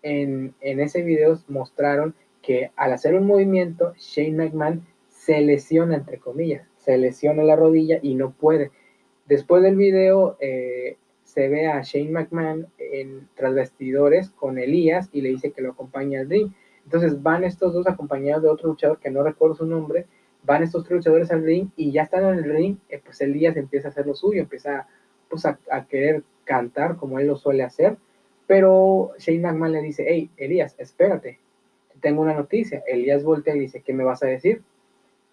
en, 0.02 0.54
en 0.61 0.80
ese 0.80 1.02
video 1.02 1.38
mostraron 1.49 2.14
que 2.42 2.71
al 2.76 2.92
hacer 2.92 3.14
un 3.14 3.26
movimiento, 3.26 3.95
Shane 3.99 4.33
McMahon 4.37 4.87
se 5.09 5.40
lesiona, 5.40 5.97
entre 5.97 6.19
comillas, 6.19 6.66
se 6.78 6.97
lesiona 6.97 7.42
la 7.42 7.57
rodilla 7.57 7.99
y 8.02 8.14
no 8.14 8.33
puede. 8.33 8.71
Después 9.26 9.62
del 9.62 9.76
video, 9.76 10.37
eh, 10.40 10.97
se 11.30 11.49
ve 11.49 11.68
a 11.68 11.80
Shane 11.82 12.10
McMahon 12.10 12.66
en 12.78 13.28
transvestidores 13.37 14.30
con 14.30 14.58
Elías 14.58 15.08
y 15.12 15.20
le 15.20 15.28
dice 15.28 15.52
que 15.52 15.62
lo 15.62 15.70
acompaña 15.70 16.20
al 16.20 16.28
ring. 16.28 16.52
Entonces 16.84 17.22
van 17.22 17.44
estos 17.44 17.72
dos 17.72 17.87
acompañados 17.87 18.42
de 18.42 18.49
otro 18.49 18.70
luchador 18.70 18.99
que 18.99 19.10
no 19.10 19.22
recuerdo 19.22 19.54
su 19.54 19.64
nombre, 19.64 20.06
van 20.42 20.64
estos 20.64 20.82
tres 20.82 20.96
luchadores 20.96 21.30
al 21.30 21.44
ring 21.44 21.68
y 21.76 21.92
ya 21.92 22.02
están 22.02 22.25
en 22.25 22.34
el 22.34 22.44
ring, 22.52 22.76
eh, 22.88 23.00
pues 23.04 23.20
Elías 23.20 23.56
empieza 23.56 23.88
a 23.88 23.90
hacer 23.92 24.06
lo 24.06 24.14
suyo, 24.16 24.40
empieza 24.40 24.88
pues, 25.28 25.46
a, 25.46 25.56
querer 25.88 26.25
cantar 26.42 26.96
como 26.96 27.20
él 27.20 27.28
lo 27.28 27.37
suele 27.37 27.62
hacer, 27.62 27.96
pero 28.49 29.12
Shane 29.18 29.38
McMahon 29.38 29.72
le 29.72 29.82
dice, 29.82 30.04
hey, 30.08 30.30
Elías, 30.36 30.75
espérate, 30.78 31.38
tengo 32.00 32.23
una 32.23 32.34
noticia. 32.34 32.82
Elías 32.88 33.23
voltea 33.23 33.54
y 33.54 33.60
dice, 33.60 33.82
¿qué 33.82 33.93
me 33.93 34.02
vas 34.02 34.25
a 34.25 34.26
decir? 34.26 34.62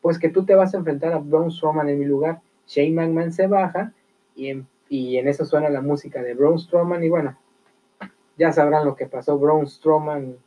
Pues 0.02 0.20
que 0.20 0.30
tú 0.30 0.46
te 0.46 0.54
vas 0.54 0.76
a 0.76 0.78
enfrentar 0.78 1.12
a 1.14 1.18
Braun 1.18 1.52
Strowman 1.52 1.90
en 1.90 1.98
mi 1.98 2.06
lugar. 2.06 2.42
Shane 2.68 2.92
McMahon 2.92 3.32
se 3.32 3.48
baja 3.48 3.94
y 4.36 4.50
en 4.50 4.68
y 4.90 5.18
en 5.18 5.28
eso 5.28 5.46
suena 5.46 5.70
la 5.70 5.82
música 5.82 6.22
de 6.22 6.34
Braun 6.34 6.60
Strowman 6.60 7.04
y 7.04 7.10
bueno, 7.10 7.38
ya 8.38 8.52
sabrán 8.52 8.86
lo 8.86 8.96
que 8.96 9.08
pasó. 9.08 9.38
Braun 9.38 9.68
Strowman 9.68 10.38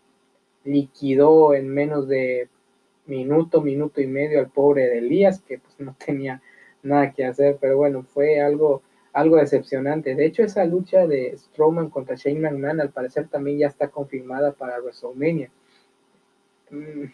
liquidó 0.65 1.55
en 1.55 1.69
menos 1.69 2.09
de 2.09 2.49
minuto, 3.07 3.61
minuto 3.61 4.01
y 4.01 4.07
medio 4.07 4.39
al 4.39 4.51
pobre 4.51 4.87
de 4.89 4.99
Elías, 4.99 5.43
que 5.43 5.59
pues 5.59 5.79
no 5.81 5.97
tenía 6.05 6.41
nada 6.83 7.13
que 7.13 7.25
hacer, 7.27 7.59
pero 7.61 7.77
bueno, 7.77 8.03
fue 8.03 8.41
algo, 8.41 8.83
algo 9.13 9.37
decepcionante. 9.37 10.15
De 10.15 10.27
hecho, 10.27 10.43
esa 10.43 10.65
lucha 10.65 11.07
de 11.07 11.37
Strowman 11.37 11.91
contra 11.91 12.17
Shane 12.17 12.41
McMahon 12.41 12.81
al 12.81 12.91
parecer 12.91 13.29
también 13.29 13.59
ya 13.59 13.67
está 13.67 13.89
confirmada 13.89 14.53
para 14.53 14.81
WrestleMania. 14.81 15.51
Mm, 16.71 17.05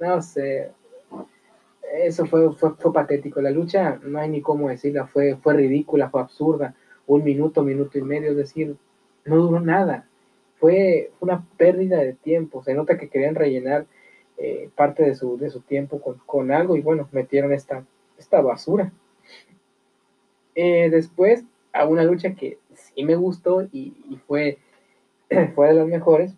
no 0.00 0.22
sé, 0.22 0.72
eso 2.06 2.26
fue, 2.26 2.52
fue, 2.54 2.92
patético. 2.92 3.40
La 3.40 3.50
lucha, 3.50 3.98
no 4.02 4.18
hay 4.18 4.28
ni 4.28 4.40
cómo 4.40 4.68
decirla, 4.68 5.06
fue, 5.06 5.36
fue 5.36 5.54
ridícula, 5.54 6.10
fue 6.10 6.20
absurda. 6.20 6.74
Un 7.06 7.24
minuto, 7.24 7.62
minuto 7.62 7.98
y 7.98 8.02
medio, 8.02 8.30
es 8.30 8.36
decir, 8.36 8.76
no 9.24 9.36
duró 9.36 9.60
nada. 9.60 10.06
Fue 10.56 11.10
una 11.20 11.46
pérdida 11.56 11.98
de 11.98 12.14
tiempo. 12.14 12.62
Se 12.62 12.74
nota 12.74 12.98
que 12.98 13.08
querían 13.08 13.34
rellenar 13.34 13.86
eh, 14.36 14.70
parte 14.76 15.04
de 15.04 15.14
su, 15.14 15.36
de 15.36 15.50
su 15.50 15.60
tiempo 15.60 16.00
con, 16.00 16.52
algo 16.52 16.76
y 16.76 16.80
bueno, 16.80 17.08
metieron 17.12 17.52
esta, 17.52 17.84
esta 18.18 18.40
basura. 18.40 18.92
Eh, 20.54 20.90
después, 20.90 21.44
a 21.72 21.86
una 21.86 22.04
lucha 22.04 22.34
que 22.34 22.58
sí 22.74 23.04
me 23.04 23.16
gustó 23.16 23.62
y, 23.72 24.18
fue, 24.26 24.58
fue 25.54 25.68
de 25.68 25.74
las 25.74 25.86
mejores. 25.86 26.34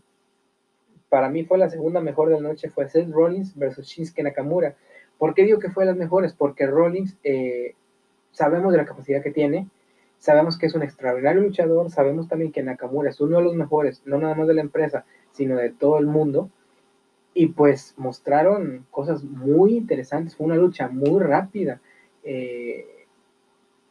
Para 1.09 1.29
mí 1.29 1.45
fue 1.45 1.59
la 1.59 1.69
segunda 1.69 2.01
mejor 2.01 2.29
de 2.29 2.37
la 2.37 2.49
noche, 2.49 2.71
fue 2.71 2.89
Seth 2.89 3.11
Rollins 3.11 3.57
versus 3.57 3.87
Shinsuke 3.87 4.23
Nakamura. 4.23 4.77
¿Por 5.21 5.35
qué 5.35 5.45
digo 5.45 5.59
que 5.59 5.69
fue 5.69 5.85
de 5.85 5.91
las 5.91 5.99
mejores? 5.99 6.33
Porque 6.33 6.67
Rollins 6.67 7.15
eh, 7.25 7.75
sabemos 8.33 8.73
de 8.73 8.79
la 8.79 8.87
capacidad 8.87 9.23
que 9.23 9.31
tiene, 9.31 9.69
sabemos 10.17 10.57
que 10.57 10.65
es 10.65 10.75
un 10.75 10.83
extraordinario 10.83 11.43
luchador, 11.43 11.91
sabemos 11.91 12.27
también 12.27 12.53
que 12.53 12.63
Nakamura 12.63 13.11
es 13.11 13.21
uno 13.21 13.37
de 13.37 13.45
los 13.45 13.55
mejores, 13.55 14.01
no 14.07 14.17
nada 14.17 14.35
más 14.35 14.49
de 14.49 14.55
la 14.55 14.63
empresa, 14.63 15.05
sino 15.33 15.57
de 15.57 15.69
todo 15.69 15.99
el 15.99 16.07
mundo. 16.07 16.49
Y 17.35 17.49
pues 17.49 17.93
mostraron 17.99 18.87
cosas 18.91 19.23
muy 19.23 19.77
interesantes, 19.77 20.35
fue 20.37 20.47
una 20.47 20.57
lucha 20.57 20.89
muy 20.89 21.23
rápida. 21.23 21.83
Eh, 22.25 22.87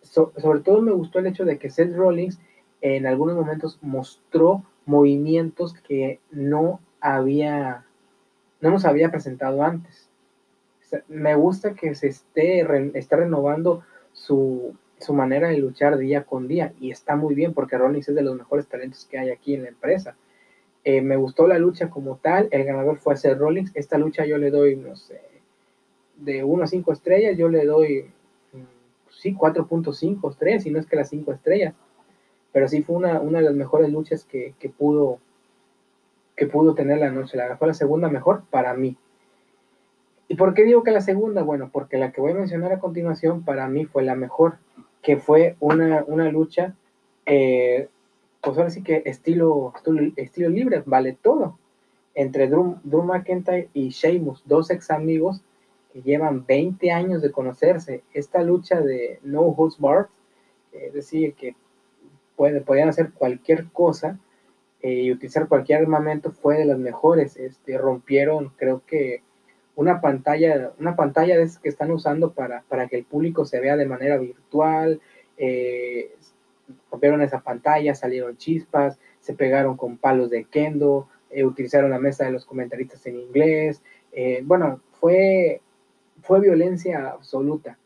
sobre 0.02 0.62
todo 0.62 0.82
me 0.82 0.94
gustó 0.94 1.20
el 1.20 1.28
hecho 1.28 1.46
de 1.46 1.60
que 1.60 1.70
Seth 1.70 1.96
Rollins 1.96 2.40
en 2.82 3.06
algunos 3.06 3.36
momentos 3.36 3.78
mostró 3.84 4.64
movimientos 4.88 5.76
que 5.76 6.22
no 6.32 6.80
había, 7.00 7.86
no 8.62 8.72
nos 8.72 8.84
había 8.86 9.12
presentado 9.12 9.62
antes 9.62 10.09
me 11.08 11.36
gusta 11.36 11.74
que 11.74 11.96
se 11.96 12.08
esté, 12.08 12.64
renovando 12.64 13.84
su, 14.14 14.76
manera 15.10 15.50
de 15.50 15.58
luchar 15.58 15.98
día 15.98 16.24
con 16.24 16.48
día 16.48 16.74
y 16.80 16.92
está 16.92 17.16
muy 17.16 17.34
bien 17.34 17.54
porque 17.54 17.78
Rollins 17.78 18.10
es 18.10 18.16
de 18.16 18.22
los 18.22 18.36
mejores 18.36 18.68
talentos 18.68 19.06
que 19.06 19.18
hay 19.18 19.30
aquí 19.30 19.54
en 19.54 19.64
la 19.64 19.70
empresa. 19.70 20.16
Eh, 20.84 21.02
me 21.02 21.16
gustó 21.16 21.48
la 21.48 21.58
lucha 21.58 21.90
como 21.90 22.18
tal, 22.18 22.48
el 22.52 22.64
ganador 22.64 22.98
fue 22.98 23.18
Seth 23.18 23.38
Rollins, 23.38 23.72
esta 23.76 23.98
lucha 23.98 24.26
yo 24.26 24.38
le 24.38 24.50
doy, 24.50 24.76
no 24.76 24.96
sé, 24.96 25.22
de 26.18 26.44
1 26.44 26.64
a 26.64 26.68
5 26.68 26.94
estrellas, 26.94 27.38
yo 27.38 27.50
le 27.50 27.66
doy, 27.66 28.12
mm, 28.54 29.10
sí, 29.10 29.36
4.5 29.36 30.30
estrellas, 30.30 30.64
si 30.64 30.72
no 30.72 30.80
es 30.80 30.86
que 30.86 30.96
las 30.96 31.10
5 31.10 31.32
estrellas, 31.34 31.74
pero 32.52 32.68
sí 32.68 32.82
fue 32.82 32.96
una, 32.96 33.20
una 33.20 33.40
de 33.40 33.46
las 33.46 33.56
mejores 33.56 33.92
luchas 33.92 34.24
que, 34.24 34.54
que, 34.60 34.70
pudo 34.70 35.20
que 36.36 36.48
pudo 36.48 36.74
tener 36.74 37.00
la 37.00 37.12
noche, 37.12 37.38
la 37.38 37.58
fue 37.58 37.68
la 37.68 37.74
segunda 37.74 38.10
mejor 38.10 38.44
para 38.50 38.74
mí. 38.74 38.98
¿Y 40.30 40.36
por 40.36 40.54
qué 40.54 40.64
digo 40.64 40.84
que 40.84 40.92
la 40.92 41.02
segunda? 41.02 41.42
Bueno, 41.42 41.72
porque 41.74 41.98
la 41.98 42.12
que 42.12 42.22
voy 42.22 42.32
a 42.32 42.36
mencionar 42.36 42.72
a 42.72 42.80
continuación 42.80 43.44
para 43.44 43.68
mí 43.68 43.86
fue 43.86 44.04
la 44.04 44.14
mejor, 44.14 44.60
que 45.02 45.18
fue 45.18 45.56
una, 45.60 46.04
lucha, 46.32 46.76
eh, 47.26 47.90
pues 48.40 48.56
ahora 48.56 48.70
sí 48.70 48.84
que 48.84 49.02
estilo, 49.06 49.74
estilo, 50.16 50.50
libre, 50.50 50.84
vale 50.86 51.18
todo, 51.20 51.58
entre 52.14 52.48
Drew, 52.48 52.78
McIntyre 52.84 53.70
y 53.74 53.90
Sheamus, 53.90 54.44
dos 54.46 54.70
ex 54.70 54.92
amigos 54.92 55.42
que 55.92 56.04
llevan 56.04 56.46
20 56.46 56.92
años 56.92 57.24
de 57.24 57.32
conocerse. 57.32 58.04
Esta 58.14 58.44
lucha 58.44 58.82
de 58.82 59.20
No 59.24 59.42
Holds 59.42 59.80
Barred, 59.80 60.10
es 60.72 60.94
decir, 60.94 61.34
que 61.34 61.56
puede, 62.36 62.62
podían 62.62 62.90
hacer 62.90 63.14
cualquier 63.14 63.66
cosa 63.72 64.20
eh, 64.84 64.94
y 64.94 65.12
utilizar 65.12 65.48
cualquier 65.48 65.82
armamento, 65.82 66.32
fue 66.32 66.60
de 66.60 66.66
las 66.66 66.78
mejores. 66.78 67.36
Este, 67.36 67.80
rompieron, 67.80 68.54
creo 68.58 68.84
que 68.86 69.24
una 69.80 70.02
pantalla, 70.02 70.74
una 70.78 70.98
pantalla 70.98 71.38
de 71.38 71.50
que 71.64 71.70
están 71.70 71.90
usando 71.92 72.34
para, 72.34 72.88
que 72.90 72.98
el 72.98 73.06
público 73.06 73.46
se 73.46 73.62
vea 73.62 73.78
de 73.78 73.86
manera 73.86 74.18
virtual. 74.18 75.00
Eh, 75.38 76.14
rompieron 76.92 77.22
esa 77.22 77.40
pantalla, 77.40 77.96
salieron 77.96 78.36
chispas, 78.36 79.00
se 79.22 79.34
pegaron 79.34 79.78
con 79.78 79.98
palos 79.98 80.30
de 80.30 80.44
kendo, 80.44 81.08
eh, 81.30 81.46
utilizaron 81.46 81.92
la 81.92 82.00
mesa 82.00 82.26
de 82.26 82.32
los 82.32 82.46
comentaristas 82.46 83.06
en 83.06 83.22
inglés. 83.22 83.82
Eh, 84.12 84.42
bueno, 84.44 84.82
fue, 85.00 85.62
fue 86.24 86.42
violencia 86.42 87.12
absoluta. 87.12 87.78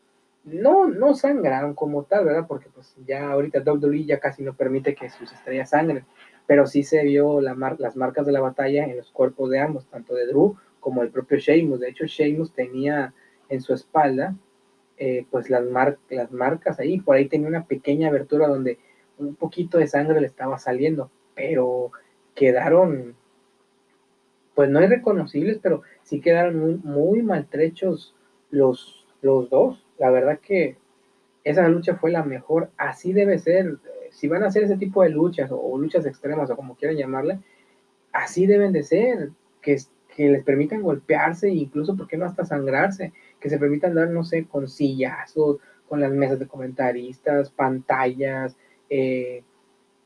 no, 0.42 0.88
no 0.88 1.14
sangraron 1.14 1.74
como 1.74 2.02
tal, 2.02 2.24
¿verdad? 2.24 2.46
Porque 2.48 2.70
pues 2.74 2.92
ya 3.06 3.30
ahorita 3.30 3.62
WWE 3.64 4.04
ya 4.04 4.18
casi 4.18 4.42
no 4.42 4.54
permite 4.54 4.96
que 4.96 5.10
sus 5.10 5.32
estrellas 5.32 5.70
sangren, 5.70 6.04
pero 6.48 6.66
sí 6.66 6.82
se 6.82 7.04
vio 7.04 7.40
la 7.40 7.54
las 7.78 7.94
marcas 7.94 8.26
de 8.26 8.32
la 8.32 8.40
batalla 8.40 8.84
en 8.84 8.96
los 8.96 9.12
cuerpos 9.12 9.48
de 9.50 9.60
ambos, 9.60 9.86
tanto 9.86 10.16
de 10.16 10.26
Drew 10.26 10.56
como 10.84 11.02
el 11.02 11.08
propio 11.08 11.38
Sheamus. 11.38 11.80
De 11.80 11.88
hecho, 11.88 12.04
Sheamus 12.04 12.52
tenía 12.52 13.14
en 13.48 13.62
su 13.62 13.72
espalda 13.72 14.36
eh, 14.98 15.24
pues 15.30 15.48
las, 15.48 15.64
las 16.10 16.30
marcas 16.30 16.78
ahí, 16.78 17.00
por 17.00 17.16
ahí 17.16 17.26
tenía 17.26 17.48
una 17.48 17.64
pequeña 17.64 18.08
abertura 18.08 18.46
donde 18.46 18.78
un 19.16 19.34
poquito 19.34 19.78
de 19.78 19.86
sangre 19.86 20.20
le 20.20 20.26
estaba 20.26 20.58
saliendo, 20.58 21.10
pero 21.34 21.90
quedaron 22.34 23.16
pues 24.54 24.68
no 24.68 24.82
irreconocibles, 24.82 25.58
pero 25.60 25.82
sí 26.02 26.20
quedaron 26.20 26.80
muy, 26.84 27.22
maltrechos 27.22 28.14
los, 28.50 29.06
los 29.22 29.48
dos. 29.48 29.84
La 29.98 30.10
verdad 30.10 30.38
que 30.38 30.76
esa 31.44 31.66
lucha 31.66 31.96
fue 31.96 32.12
la 32.12 32.22
mejor. 32.22 32.70
Así 32.76 33.12
debe 33.12 33.38
ser. 33.38 33.78
Si 34.10 34.28
van 34.28 34.44
a 34.44 34.48
hacer 34.48 34.62
ese 34.62 34.76
tipo 34.76 35.02
de 35.02 35.08
luchas 35.08 35.50
o, 35.50 35.76
luchas 35.76 36.06
extremas 36.06 36.50
o 36.50 36.56
como 36.56 36.76
quieran 36.76 36.96
llamarle, 36.98 37.40
así 38.12 38.46
deben 38.46 38.72
de 38.72 38.84
ser. 38.84 39.30
Que, 39.60 39.76
que 40.14 40.28
les 40.28 40.44
permitan 40.44 40.82
golpearse, 40.82 41.48
incluso, 41.48 41.96
¿por 41.96 42.06
qué 42.06 42.16
no 42.16 42.24
hasta 42.24 42.44
sangrarse? 42.44 43.12
Que 43.40 43.50
se 43.50 43.58
permitan 43.58 43.94
dar, 43.94 44.10
no 44.10 44.24
sé, 44.24 44.46
con 44.46 44.68
sillazos, 44.68 45.58
con 45.88 46.00
las 46.00 46.12
mesas 46.12 46.38
de 46.38 46.46
comentaristas, 46.46 47.50
pantallas, 47.50 48.56
eh, 48.88 49.42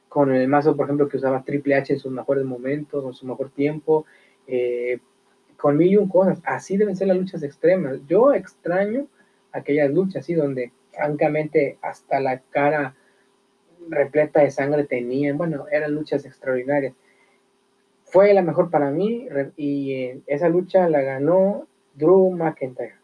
con 0.08 0.34
el 0.34 0.48
mazo, 0.48 0.76
por 0.76 0.86
ejemplo, 0.86 1.08
que 1.08 1.18
usaba 1.18 1.44
Triple 1.44 1.74
H 1.74 1.92
en 1.92 1.98
sus 1.98 2.10
mejores 2.10 2.44
momentos, 2.44 3.04
en 3.04 3.12
su 3.12 3.26
mejor 3.26 3.50
tiempo, 3.50 4.06
eh, 4.46 4.98
con 5.58 5.76
mil 5.76 5.92
y 5.92 5.96
un 5.96 6.08
cosas. 6.08 6.40
Así 6.44 6.76
deben 6.76 6.96
ser 6.96 7.08
las 7.08 7.18
luchas 7.18 7.42
extremas. 7.42 7.98
Yo 8.06 8.32
extraño 8.32 9.06
aquellas 9.52 9.90
luchas, 9.90 10.24
así 10.24 10.34
donde 10.34 10.72
francamente 10.92 11.78
hasta 11.82 12.20
la 12.20 12.40
cara 12.50 12.94
repleta 13.90 14.40
de 14.40 14.50
sangre 14.50 14.84
tenían. 14.84 15.36
Bueno, 15.36 15.66
eran 15.70 15.94
luchas 15.94 16.24
extraordinarias. 16.24 16.94
Fue 18.10 18.32
la 18.32 18.42
mejor 18.42 18.70
para 18.70 18.90
mí 18.90 19.28
y 19.56 19.92
eh, 19.92 20.20
esa 20.26 20.48
lucha 20.48 20.88
la 20.88 21.02
ganó 21.02 21.66
Drew 21.94 22.30
McIntyre. 22.30 22.94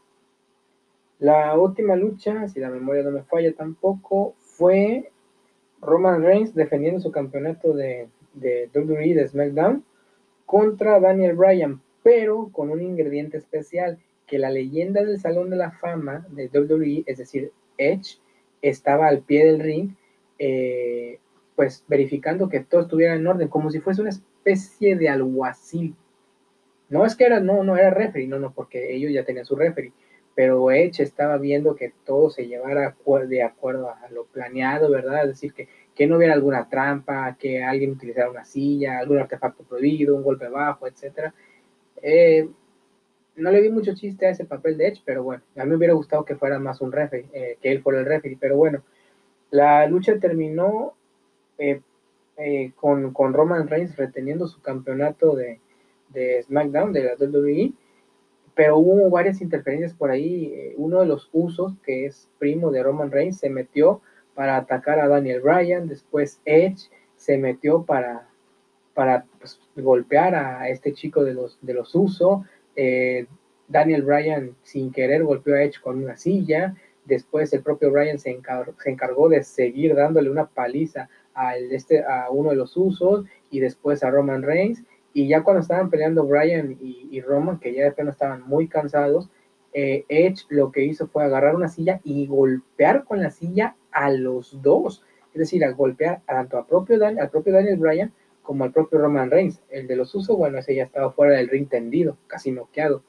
La 1.18 1.56
última 1.58 1.94
lucha, 1.94 2.48
si 2.48 2.60
la 2.60 2.70
memoria 2.70 3.02
no 3.02 3.10
me 3.10 3.22
falla 3.22 3.52
tampoco, 3.52 4.34
fue 4.38 5.10
Roman 5.80 6.22
Reigns 6.22 6.54
defendiendo 6.54 7.00
su 7.00 7.10
campeonato 7.10 7.72
de, 7.74 8.08
WWE 8.34 9.14
de 9.14 9.28
SmackDown 9.28 9.84
contra 10.46 11.00
Daniel 11.00 11.36
Bryan, 11.36 11.80
pero 12.02 12.48
con 12.50 12.70
un 12.70 12.82
ingrediente 12.82 13.36
especial, 13.36 13.98
que 14.26 14.38
la 14.38 14.50
leyenda 14.50 15.04
del 15.04 15.20
Salón 15.20 15.50
de 15.50 15.56
la 15.56 15.70
Fama 15.70 16.26
de 16.30 16.48
WWE, 16.48 17.04
es 17.06 17.18
decir, 17.18 17.52
Edge, 17.76 18.18
estaba 18.62 19.06
al 19.08 19.20
pie 19.20 19.44
del 19.44 19.60
ring, 19.60 19.90
eh, 20.38 21.18
pues 21.56 21.84
verificando 21.88 22.48
que 22.48 22.60
todo 22.60 22.82
estuviera 22.82 23.14
en 23.14 23.26
orden, 23.26 23.48
como 23.48 23.70
si 23.70 23.80
fuese 23.80 24.00
una 24.00 24.10
especie 24.10 24.33
de 24.44 25.08
alguacil. 25.08 25.94
No 26.88 27.04
es 27.06 27.16
que 27.16 27.24
era, 27.24 27.40
no, 27.40 27.64
no 27.64 27.76
era 27.76 27.90
referee, 27.90 28.28
no, 28.28 28.38
no, 28.38 28.52
porque 28.52 28.94
ellos 28.94 29.12
ya 29.12 29.24
tenían 29.24 29.46
su 29.46 29.56
referee, 29.56 29.92
pero 30.34 30.70
Edge 30.70 31.02
estaba 31.02 31.38
viendo 31.38 31.74
que 31.74 31.92
todo 32.04 32.30
se 32.30 32.46
llevara 32.46 32.94
de 33.26 33.42
acuerdo 33.42 33.88
a 33.88 34.08
lo 34.10 34.24
planeado, 34.26 34.90
¿verdad? 34.90 35.22
Es 35.22 35.28
decir, 35.28 35.54
que 35.54 35.68
que 35.94 36.06
no 36.06 36.16
hubiera 36.16 36.34
alguna 36.34 36.68
trampa, 36.68 37.36
que 37.38 37.62
alguien 37.62 37.92
utilizara 37.92 38.30
una 38.30 38.44
silla, 38.44 38.98
algún 38.98 39.18
artefacto 39.18 39.62
prohibido, 39.64 40.16
un 40.16 40.22
golpe 40.22 40.48
bajo, 40.48 40.86
etc. 40.86 41.32
Eh, 42.02 42.48
no 43.36 43.50
le 43.50 43.60
vi 43.60 43.68
mucho 43.70 43.94
chiste 43.94 44.26
a 44.26 44.30
ese 44.30 44.44
papel 44.44 44.76
de 44.76 44.88
Edge, 44.88 45.02
pero 45.04 45.22
bueno, 45.22 45.42
a 45.56 45.64
mí 45.64 45.70
me 45.70 45.76
hubiera 45.76 45.94
gustado 45.94 46.24
que 46.24 46.36
fuera 46.36 46.58
más 46.58 46.80
un 46.80 46.92
referee, 46.92 47.26
eh, 47.32 47.58
que 47.60 47.70
él 47.70 47.82
fuera 47.82 48.00
el 48.00 48.06
referee, 48.06 48.36
pero 48.40 48.56
bueno, 48.56 48.82
la 49.50 49.86
lucha 49.86 50.18
terminó 50.18 50.94
eh, 51.58 51.80
con, 52.76 53.12
con, 53.12 53.32
Roman 53.32 53.68
Reigns 53.68 53.96
reteniendo 53.96 54.46
su 54.46 54.60
campeonato 54.60 55.36
de, 55.36 55.60
de, 56.08 56.42
SmackDown, 56.42 56.92
de 56.92 57.04
la 57.04 57.14
WWE, 57.14 57.72
pero 58.54 58.78
hubo 58.78 59.10
varias 59.10 59.40
interferencias 59.40 59.94
por 59.94 60.10
ahí. 60.10 60.74
uno 60.76 61.00
de 61.00 61.06
los 61.06 61.28
usos, 61.32 61.74
que 61.84 62.06
es 62.06 62.28
primo 62.38 62.70
de 62.70 62.82
Roman 62.82 63.10
Reigns, 63.10 63.38
se 63.38 63.50
metió 63.50 64.00
para 64.34 64.56
atacar 64.56 64.98
a 64.98 65.08
Daniel 65.08 65.40
Bryan, 65.40 65.88
después 65.88 66.40
Edge 66.44 66.90
se 67.16 67.38
metió 67.38 67.84
para, 67.84 68.28
para 68.92 69.24
pues, 69.38 69.60
golpear 69.76 70.34
a 70.34 70.68
este 70.68 70.92
chico 70.92 71.24
de 71.24 71.34
los, 71.34 71.58
de 71.62 71.74
los 71.74 71.94
Uso, 71.94 72.44
eh, 72.76 73.26
Daniel 73.68 74.02
Bryan 74.02 74.56
sin 74.62 74.92
querer 74.92 75.24
golpeó 75.24 75.54
a 75.54 75.62
Edge 75.62 75.80
con 75.80 76.02
una 76.02 76.16
silla, 76.16 76.74
después 77.04 77.52
el 77.52 77.62
propio 77.62 77.90
Bryan 77.90 78.18
se, 78.18 78.30
encargó 78.30 79.28
de 79.28 79.42
seguir 79.42 79.94
dándole 79.94 80.30
una 80.30 80.46
paliza 80.46 81.08
a, 81.34 81.56
este, 81.56 82.04
a 82.04 82.30
uno 82.30 82.50
de 82.50 82.56
los 82.56 82.76
Usos 82.76 83.24
y 83.50 83.60
después 83.60 84.02
a 84.04 84.10
Roman 84.10 84.42
Reigns, 84.42 84.82
y 85.12 85.28
ya 85.28 85.42
cuando 85.42 85.60
estaban 85.60 85.90
peleando 85.90 86.24
Bryan 86.24 86.76
y, 86.80 87.08
y 87.10 87.20
Roman, 87.20 87.58
que 87.60 87.72
ya 87.72 87.84
de 87.84 87.92
pena 87.92 88.10
estaban 88.10 88.42
muy 88.46 88.68
cansados, 88.68 89.30
eh, 89.74 90.04
Edge 90.08 90.46
lo 90.50 90.70
que 90.70 90.84
hizo 90.84 91.08
fue 91.08 91.24
agarrar 91.24 91.56
una 91.56 91.68
silla 91.68 92.00
y 92.04 92.28
golpear 92.28 93.04
con 93.04 93.20
la 93.20 93.30
silla 93.30 93.76
a 93.90 94.10
los 94.10 94.62
dos. 94.62 95.04
Es 95.32 95.40
decir, 95.40 95.64
a 95.64 95.72
golpear 95.72 96.22
tanto 96.26 96.56
a 96.56 96.66
propio 96.66 97.04
al 97.04 97.30
propio 97.30 97.52
Daniel 97.52 97.76
Bryan 97.76 98.12
como 98.42 98.62
al 98.62 98.72
propio 98.72 99.00
Roman 99.00 99.32
Reigns. 99.32 99.60
El 99.68 99.88
de 99.88 99.96
los 99.96 100.14
usos, 100.14 100.36
bueno, 100.36 100.58
ese 100.58 100.76
ya 100.76 100.84
estaba 100.84 101.10
fuera 101.10 101.36
del 101.36 101.48
ring 101.48 101.68
tendido, 101.68 102.16
casi 102.28 102.52
noqueado. 102.52 103.02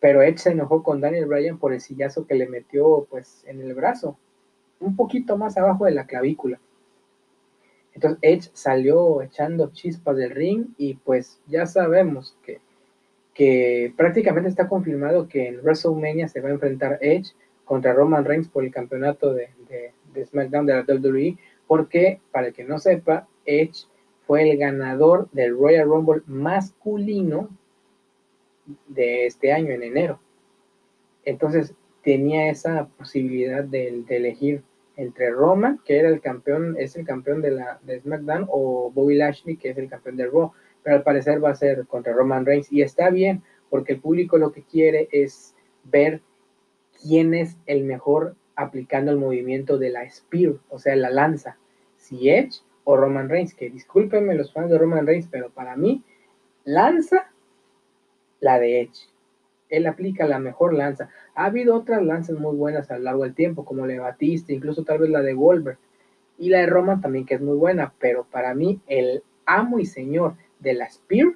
Pero 0.00 0.22
Edge 0.22 0.38
se 0.38 0.50
enojó 0.50 0.82
con 0.82 1.00
Daniel 1.00 1.26
Bryan 1.26 1.58
por 1.58 1.72
el 1.72 1.80
sillazo 1.80 2.26
que 2.26 2.34
le 2.34 2.48
metió 2.48 3.06
pues 3.08 3.44
en 3.46 3.60
el 3.60 3.72
brazo, 3.74 4.18
un 4.80 4.96
poquito 4.96 5.36
más 5.36 5.56
abajo 5.56 5.84
de 5.84 5.92
la 5.92 6.06
clavícula. 6.06 6.60
Entonces 7.94 8.18
Edge 8.22 8.50
salió 8.52 9.22
echando 9.22 9.70
chispas 9.72 10.16
del 10.16 10.30
ring 10.30 10.66
y 10.76 10.94
pues 10.94 11.40
ya 11.46 11.66
sabemos 11.66 12.36
que 12.44 12.60
que 13.34 13.92
prácticamente 13.96 14.48
está 14.48 14.68
confirmado 14.68 15.28
que 15.28 15.48
en 15.48 15.60
WrestleMania 15.60 16.28
se 16.28 16.40
va 16.40 16.48
a 16.48 16.52
enfrentar 16.52 16.98
Edge 17.00 17.32
contra 17.64 17.92
Roman 17.92 18.24
Reigns 18.24 18.48
por 18.48 18.64
el 18.64 18.72
campeonato 18.72 19.34
de, 19.34 19.50
SmackDown 20.24 20.66
de 20.66 20.74
la 20.74 20.84
WWE, 20.86 21.36
porque, 21.66 22.20
para 22.30 22.48
el 22.48 22.52
que 22.52 22.64
no 22.64 22.78
sepa, 22.78 23.26
Edge 23.44 23.86
fue 24.26 24.48
el 24.48 24.56
ganador 24.56 25.28
del 25.32 25.58
Royal 25.58 25.88
Rumble 25.88 26.22
masculino 26.26 27.48
de 28.86 29.26
este 29.26 29.52
año, 29.52 29.72
en 29.72 29.82
enero. 29.82 30.20
Entonces, 31.24 31.74
tenía 32.02 32.50
esa 32.50 32.86
posibilidad 32.96 33.64
de, 33.64 34.04
elegir 34.08 34.62
entre 34.96 35.30
Roman, 35.30 35.80
que 35.84 35.98
era 35.98 36.08
el 36.08 36.20
campeón, 36.20 36.76
es 36.78 36.96
el 36.96 37.04
campeón 37.04 37.42
de, 37.42 37.50
la, 37.50 37.78
de 37.82 38.00
SmackDown, 38.00 38.46
o 38.48 38.90
Bobby 38.92 39.16
Lashley, 39.16 39.56
que 39.56 39.70
es 39.70 39.78
el 39.78 39.88
campeón 39.88 40.16
de 40.16 40.26
Raw 40.26 40.52
pero 40.84 40.96
al 40.96 41.02
parecer 41.02 41.42
va 41.42 41.50
a 41.50 41.56
ser 41.56 41.86
contra 41.86 42.12
Roman 42.12 42.46
Reigns 42.46 42.70
y 42.70 42.82
está 42.82 43.10
bien 43.10 43.42
porque 43.70 43.94
el 43.94 44.00
público 44.00 44.38
lo 44.38 44.52
que 44.52 44.62
quiere 44.62 45.08
es 45.10 45.56
ver 45.82 46.20
quién 47.02 47.34
es 47.34 47.56
el 47.66 47.82
mejor 47.84 48.36
aplicando 48.54 49.10
el 49.10 49.16
movimiento 49.16 49.78
de 49.78 49.90
la 49.90 50.08
Spear, 50.08 50.54
o 50.68 50.78
sea, 50.78 50.94
la 50.94 51.10
lanza, 51.10 51.58
si 51.96 52.30
Edge 52.30 52.60
o 52.84 52.96
Roman 52.96 53.28
Reigns, 53.28 53.54
que 53.54 53.70
discúlpenme 53.70 54.34
los 54.34 54.52
fans 54.52 54.70
de 54.70 54.78
Roman 54.78 55.06
Reigns, 55.06 55.26
pero 55.28 55.50
para 55.50 55.74
mí, 55.74 56.04
lanza 56.64 57.32
la 58.40 58.60
de 58.60 58.82
Edge. 58.82 59.08
Él 59.68 59.86
aplica 59.86 60.26
la 60.26 60.38
mejor 60.38 60.74
lanza. 60.74 61.08
Ha 61.34 61.46
habido 61.46 61.74
otras 61.74 62.02
lanzas 62.02 62.38
muy 62.38 62.54
buenas 62.56 62.90
a 62.90 62.98
lo 62.98 63.04
largo 63.04 63.24
del 63.24 63.34
tiempo, 63.34 63.64
como 63.64 63.86
la 63.86 63.94
de 63.94 63.98
Batista, 63.98 64.52
incluso 64.52 64.84
tal 64.84 64.98
vez 64.98 65.10
la 65.10 65.22
de 65.22 65.34
Goldberg, 65.34 65.78
y 66.38 66.50
la 66.50 66.58
de 66.58 66.66
Roman 66.66 67.00
también, 67.00 67.26
que 67.26 67.34
es 67.34 67.40
muy 67.40 67.56
buena, 67.56 67.94
pero 67.98 68.24
para 68.30 68.54
mí, 68.54 68.80
el 68.86 69.22
amo 69.46 69.78
y 69.78 69.86
señor 69.86 70.34
de 70.58 70.74
la 70.74 70.90
Spear 70.90 71.34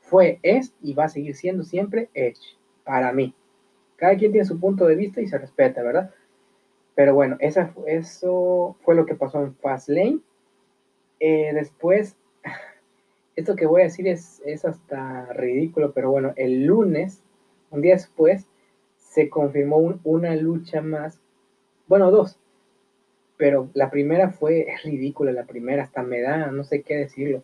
fue, 0.00 0.38
es 0.42 0.74
y 0.82 0.94
va 0.94 1.04
a 1.04 1.08
seguir 1.08 1.34
siendo 1.34 1.64
siempre 1.64 2.10
Edge, 2.14 2.56
para 2.84 3.12
mí. 3.12 3.34
Cada 3.96 4.16
quien 4.16 4.32
tiene 4.32 4.46
su 4.46 4.60
punto 4.60 4.86
de 4.86 4.96
vista 4.96 5.20
y 5.20 5.26
se 5.26 5.38
respeta, 5.38 5.82
¿verdad? 5.82 6.10
Pero 6.94 7.14
bueno, 7.14 7.36
eso 7.40 8.76
fue 8.80 8.94
lo 8.94 9.06
que 9.06 9.14
pasó 9.14 9.42
en 9.42 9.54
Fastlane. 9.56 10.20
Eh, 11.20 11.52
después, 11.54 12.16
esto 13.36 13.56
que 13.56 13.66
voy 13.66 13.82
a 13.82 13.84
decir 13.84 14.06
es, 14.08 14.40
es 14.44 14.64
hasta 14.64 15.32
ridículo, 15.32 15.92
pero 15.92 16.10
bueno, 16.10 16.32
el 16.36 16.64
lunes, 16.64 17.22
un 17.70 17.80
día 17.80 17.94
después, 17.94 18.46
se 18.96 19.28
confirmó 19.28 19.98
una 20.04 20.34
lucha 20.36 20.80
más, 20.80 21.20
bueno, 21.86 22.10
dos, 22.10 22.38
pero 23.36 23.68
la 23.74 23.90
primera 23.90 24.30
fue 24.30 24.66
ridícula, 24.82 25.32
la 25.32 25.44
primera 25.44 25.82
hasta 25.82 26.02
me 26.02 26.20
da, 26.20 26.50
no 26.50 26.64
sé 26.64 26.82
qué 26.82 26.96
decirlo. 26.96 27.42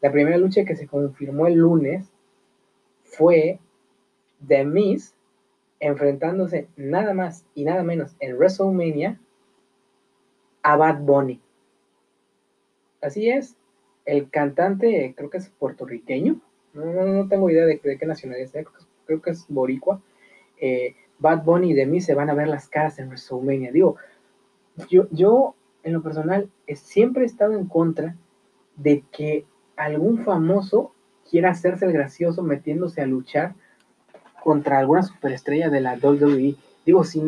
La 0.00 0.12
primera 0.12 0.36
lucha 0.36 0.64
que 0.64 0.76
se 0.76 0.86
confirmó 0.86 1.46
el 1.46 1.54
lunes 1.54 2.10
fue 3.02 3.58
The 4.46 4.64
Miz 4.64 5.14
enfrentándose 5.80 6.68
nada 6.76 7.14
más 7.14 7.46
y 7.54 7.64
nada 7.64 7.82
menos 7.82 8.16
en 8.20 8.36
WrestleMania 8.36 9.20
a 10.62 10.76
Bad 10.76 11.00
Bunny. 11.00 11.40
Así 13.00 13.28
es, 13.28 13.56
el 14.04 14.30
cantante 14.30 15.14
creo 15.16 15.30
que 15.30 15.38
es 15.38 15.48
puertorriqueño, 15.48 16.40
no, 16.74 17.28
tengo 17.28 17.50
idea 17.50 17.66
de, 17.66 17.78
qué 17.78 18.06
nacionalidad 18.06 18.50
es, 18.52 18.66
creo 19.06 19.22
que 19.22 19.30
es 19.30 19.46
boricua, 19.48 20.00
eh, 20.60 20.94
Bad 21.18 21.44
Bunny 21.44 21.70
y 21.70 21.74
de 21.74 21.86
mí 21.86 22.00
se 22.00 22.14
van 22.14 22.30
a 22.30 22.34
ver 22.34 22.48
las 22.48 22.68
caras 22.68 22.98
en 22.98 23.06
WrestleMania. 23.06 23.70
Digo, 23.70 23.96
yo, 24.88 25.06
yo 25.10 25.54
en 25.82 25.92
lo 25.92 26.02
personal 26.02 26.50
siempre 26.74 27.22
he 27.22 27.26
estado 27.26 27.54
en 27.54 27.66
contra 27.66 28.16
de 28.76 29.04
que 29.12 29.46
algún 29.76 30.24
famoso 30.24 30.92
quiera 31.30 31.50
hacerse 31.50 31.86
el 31.86 31.92
gracioso 31.92 32.42
metiéndose 32.42 33.00
a 33.00 33.06
luchar 33.06 33.54
contra 34.42 34.78
alguna 34.78 35.02
superestrella 35.02 35.70
de 35.70 35.80
la 35.80 35.94
WWE. 35.94 36.56
Digo, 36.84 37.04
si, 37.04 37.22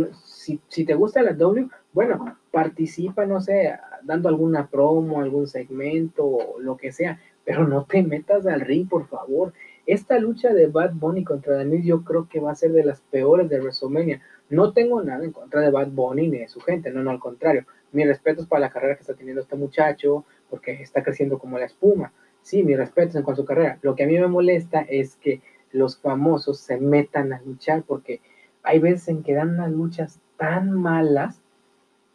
si, 0.47 0.61
si 0.69 0.85
te 0.85 0.95
gusta 0.95 1.23
la 1.23 1.33
W, 1.33 1.69
bueno, 1.93 2.39
participa, 2.53 3.27
no 3.27 3.41
sé, 3.41 3.77
dando 4.05 4.29
alguna 4.29 4.69
promo, 4.69 5.21
algún 5.21 5.49
segmento 5.49 6.39
lo 6.61 6.77
que 6.77 6.93
sea, 6.93 7.21
pero 7.45 7.67
no 7.67 7.85
te 7.85 8.03
metas 8.05 8.47
al 8.47 8.61
ring, 8.61 8.89
por 8.89 9.09
favor. 9.09 9.53
Esta 9.87 10.21
lucha 10.21 10.55
de 10.55 10.69
Bad 10.69 10.95
Bunny 10.95 11.25
contra 11.25 11.57
Daniel 11.57 11.83
yo 11.83 12.05
creo 12.05 12.29
que 12.29 12.39
va 12.39 12.53
a 12.53 12.55
ser 12.55 12.71
de 12.73 12.85
las 12.85 13.01
peores 13.01 13.49
de 13.49 13.59
WrestleMania. 13.59 14.23
No 14.49 14.73
tengo 14.73 15.03
nada 15.03 15.25
en 15.25 15.33
contra 15.33 15.61
de 15.63 15.71
Bad 15.71 15.89
Bunny 15.89 16.29
ni 16.29 16.39
de 16.39 16.49
su 16.49 16.61
gente, 16.61 16.91
no, 16.91 17.03
no, 17.03 17.11
al 17.11 17.19
contrario. 17.19 17.67
Mi 17.91 18.05
respeto 18.05 18.43
es 18.43 18.47
para 18.47 18.61
la 18.61 18.71
carrera 18.71 18.95
que 18.95 19.01
está 19.01 19.15
teniendo 19.15 19.43
este 19.43 19.57
muchacho, 19.57 20.25
porque 20.49 20.81
está 20.81 21.03
creciendo 21.03 21.41
como 21.41 21.59
la 21.59 21.65
espuma. 21.67 22.13
Sí, 22.43 22.63
mi 22.63 22.77
respeto 22.77 23.19
en 23.19 23.25
cuanto 23.25 23.43
a 23.43 23.45
su 23.45 23.49
carrera. 23.49 23.79
Lo 23.83 23.97
que 23.97 24.05
a 24.05 24.07
mí 24.07 24.17
me 24.17 24.29
molesta 24.29 24.83
es 24.83 25.17
que 25.17 25.43
los 25.73 25.99
famosos 25.99 26.61
se 26.61 26.79
metan 26.79 27.33
a 27.33 27.41
luchar, 27.43 27.83
porque 27.83 28.21
hay 28.67 28.81
veces 28.81 29.09
en 29.09 29.23
que 29.23 29.33
dan 29.33 29.51
unas 29.51 29.71
luchas 29.71 30.21
tan 30.37 30.73
malas 30.73 31.41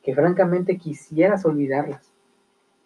que 0.03 0.13
francamente 0.13 0.77
quisieras 0.77 1.45
olvidarlas. 1.45 2.11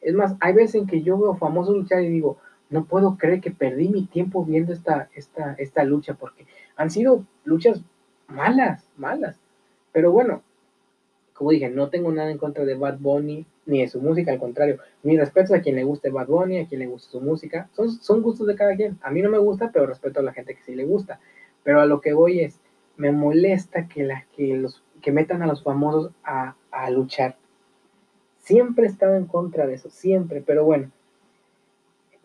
Es 0.02 0.14
más, 0.14 0.36
hay 0.40 0.54
veces 0.54 0.76
en 0.76 0.88
que 0.88 1.02
yo 1.02 1.18
veo 1.18 1.36
famosos 1.36 1.76
luchar 1.76 2.04
y 2.04 2.10
digo, 2.10 2.38
no 2.70 2.86
puedo 2.86 3.18
creer 3.18 3.42
que 3.42 3.50
perdí 3.50 3.90
mi 3.90 4.06
tiempo 4.06 4.46
viendo 4.46 4.72
esta, 4.72 5.10
esta, 5.16 5.56
esta 5.58 5.84
lucha, 5.84 6.14
porque 6.14 6.46
han 6.76 6.92
sido 6.92 7.26
luchas 7.44 7.82
malas, 8.28 8.88
malas. 8.98 9.40
Pero 9.92 10.12
bueno, 10.12 10.44
como 11.34 11.50
dije, 11.50 11.70
no 11.70 11.90
tengo 11.90 12.12
nada 12.12 12.30
en 12.30 12.38
contra 12.38 12.66
de 12.66 12.76
Bad 12.76 13.00
Bunny 13.00 13.48
ni 13.66 13.82
de 13.82 13.88
su 13.88 14.00
música, 14.00 14.32
al 14.32 14.40
contrario, 14.40 14.78
mi 15.02 15.18
respeto 15.18 15.56
a 15.56 15.60
quien 15.60 15.76
le 15.76 15.84
guste 15.84 16.12
Bad 16.12 16.28
Bunny, 16.28 16.60
a 16.60 16.68
quien 16.68 16.82
le 16.82 16.88
guste 16.88 17.10
su 17.10 17.20
música, 17.20 17.68
son, 17.74 17.90
son 17.90 18.22
gustos 18.22 18.46
de 18.46 18.56
cada 18.56 18.76
quien. 18.76 19.00
A 19.02 19.10
mí 19.10 19.24
no 19.24 19.32
me 19.32 19.40
gusta, 19.40 19.72
pero 19.74 19.88
respeto 19.88 20.20
a 20.20 20.24
la 20.24 20.34
gente 20.34 20.54
que 20.54 20.62
sí 20.62 20.76
le 20.76 20.86
gusta. 20.86 21.20
Pero 21.64 21.82
a 21.82 21.88
lo 21.88 22.00
que 22.00 22.14
voy 22.14 22.42
es, 22.42 22.60
me 22.98 23.12
molesta 23.12 23.88
que, 23.88 24.04
la, 24.04 24.26
que, 24.36 24.56
los, 24.56 24.84
que 25.02 25.12
metan 25.12 25.42
a 25.42 25.48
los 25.48 25.64
famosos 25.64 26.12
a, 26.24 26.56
a 26.72 26.90
luchar. 26.90 27.38
Siempre 28.40 28.86
he 28.86 28.90
estado 28.90 29.16
en 29.16 29.26
contra 29.26 29.66
de 29.66 29.74
eso, 29.74 29.90
siempre, 29.90 30.42
pero 30.42 30.64
bueno, 30.64 30.92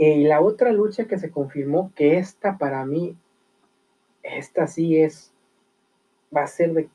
y 0.03 0.25
la 0.25 0.41
otra 0.41 0.73
lucha 0.73 1.05
que 1.05 1.19
se 1.19 1.31
confirmó, 1.31 1.93
que 1.95 2.17
esta 2.17 2.57
para 2.57 2.87
mí, 2.87 3.17
esta 4.23 4.67
sí 4.67 4.99
es, 4.99 5.33
va 6.35 6.43
a 6.43 6.47
ser 6.47 6.73
de 6.73 6.89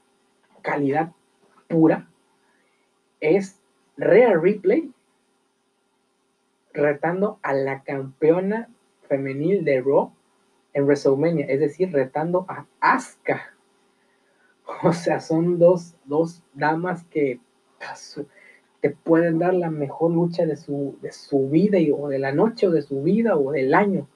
calidad 0.64 1.12
pura, 1.68 2.08
es 3.20 3.60
Rhea 3.98 4.36
Ripley 4.38 4.92
retando 6.74 7.40
a 7.44 7.54
la 7.54 7.84
campeona 7.84 8.70
femenil 9.08 9.64
de 9.64 9.82
Raw 9.82 10.12
en 10.74 10.86
WrestleMania, 10.86 11.46
es 11.46 11.60
decir, 11.60 11.92
retando 11.92 12.46
a 12.50 12.66
Asuka. 12.80 13.55
O 14.84 14.94
sea, 14.94 15.20
son 15.20 15.60
dos, 15.60 15.96
dos 16.06 16.44
damas 16.54 17.04
que 17.06 17.40
pueden 19.04 19.40
dar 19.40 19.54
la 19.54 19.70
mejor 19.70 20.12
lucha 20.12 20.46
de 20.46 20.56
su, 20.56 20.98
de 21.02 21.12
su 21.12 21.50
vida 21.50 21.78
o 21.96 22.08
de 22.08 22.20
la 22.20 22.32
noche 22.32 22.68
o 22.68 22.72
de 22.72 22.82
su 22.82 23.04
vida 23.04 23.38
o 23.38 23.52
del 23.52 23.74
año. 23.74 24.08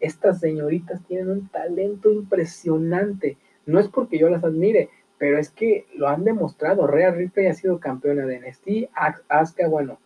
Estas 0.00 0.40
señoritas 0.40 1.02
tienen 1.06 1.30
un 1.30 1.48
talento 1.48 2.10
impresionante. 2.10 3.38
No 3.66 3.80
es 3.80 3.88
porque 3.88 4.18
yo 4.18 4.28
las 4.28 4.44
admire, 4.44 4.90
pero 5.18 5.38
es 5.38 5.50
que 5.50 5.86
lo 5.94 6.08
han 6.08 6.24
demostrado. 6.24 6.86
Rhea 6.86 7.10
Ripley 7.10 7.46
ha 7.46 7.54
sido 7.54 7.80
campeona 7.80 8.26
de 8.26 8.40
NXT. 8.40 8.90
Asuka, 9.28 9.68
bueno, 9.68 9.98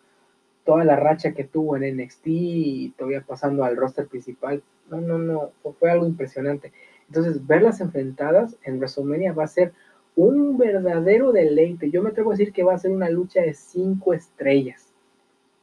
toda 0.63 0.83
la 0.83 0.95
racha 0.95 1.33
que 1.33 1.43
tuvo 1.43 1.75
en 1.75 1.97
NXT 1.97 2.27
y 2.27 2.93
todavía 2.97 3.21
pasando 3.21 3.63
al 3.63 3.75
roster 3.75 4.07
principal. 4.07 4.63
No, 4.89 5.01
no, 5.01 5.17
no, 5.17 5.51
fue 5.79 5.91
algo 5.91 6.05
impresionante. 6.05 6.71
Entonces, 7.07 7.45
verlas 7.45 7.81
enfrentadas 7.81 8.55
en 8.63 8.77
WrestleMania 8.77 9.33
va 9.33 9.45
a 9.45 9.47
ser 9.47 9.73
un 10.15 10.57
verdadero 10.57 11.31
deleite. 11.31 11.89
Yo 11.91 12.01
me 12.01 12.09
atrevo 12.09 12.31
a 12.31 12.33
decir 12.33 12.53
que 12.53 12.63
va 12.63 12.73
a 12.73 12.79
ser 12.79 12.91
una 12.91 13.09
lucha 13.09 13.41
de 13.41 13.53
cinco 13.53 14.13
estrellas. 14.13 14.93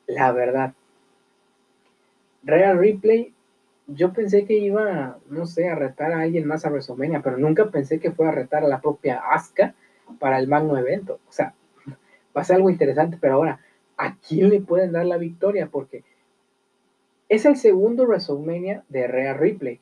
La 0.07 0.33
verdad. 0.33 0.75
Real 2.43 2.79
Replay, 2.79 3.35
yo 3.87 4.13
pensé 4.13 4.45
que 4.45 4.55
iba, 4.55 5.19
no 5.29 5.47
sé, 5.47 5.69
a 5.69 5.75
retar 5.75 6.13
a 6.13 6.21
alguien 6.21 6.47
más 6.47 6.65
a 6.65 6.71
WrestleMania, 6.71 7.23
pero 7.23 7.39
nunca 7.39 7.71
pensé 7.71 7.99
que 7.99 8.13
fuera 8.13 8.33
a 8.33 8.35
retar 8.35 8.65
a 8.65 8.69
la 8.69 8.81
propia 8.81 9.21
Asuka 9.33 9.75
para 10.19 10.39
el 10.39 10.49
magno 10.49 10.77
evento. 10.77 11.21
O 11.29 11.33
sea, 11.33 11.55
va 12.37 12.41
a 12.41 12.45
ser 12.45 12.57
algo 12.57 12.71
interesante, 12.71 13.19
pero 13.21 13.35
ahora, 13.35 13.61
¿a 13.97 14.17
quién 14.17 14.51
le 14.51 14.61
pueden 14.61 14.93
dar 14.93 15.07
la 15.07 15.19
victoria? 15.19 15.69
Porque 15.69 16.05
es 17.29 17.45
el 17.45 17.57
segundo 17.57 18.05
WrestleMania 18.05 18.85
de 18.89 19.07
Real 19.07 19.39
Replay. 19.39 19.81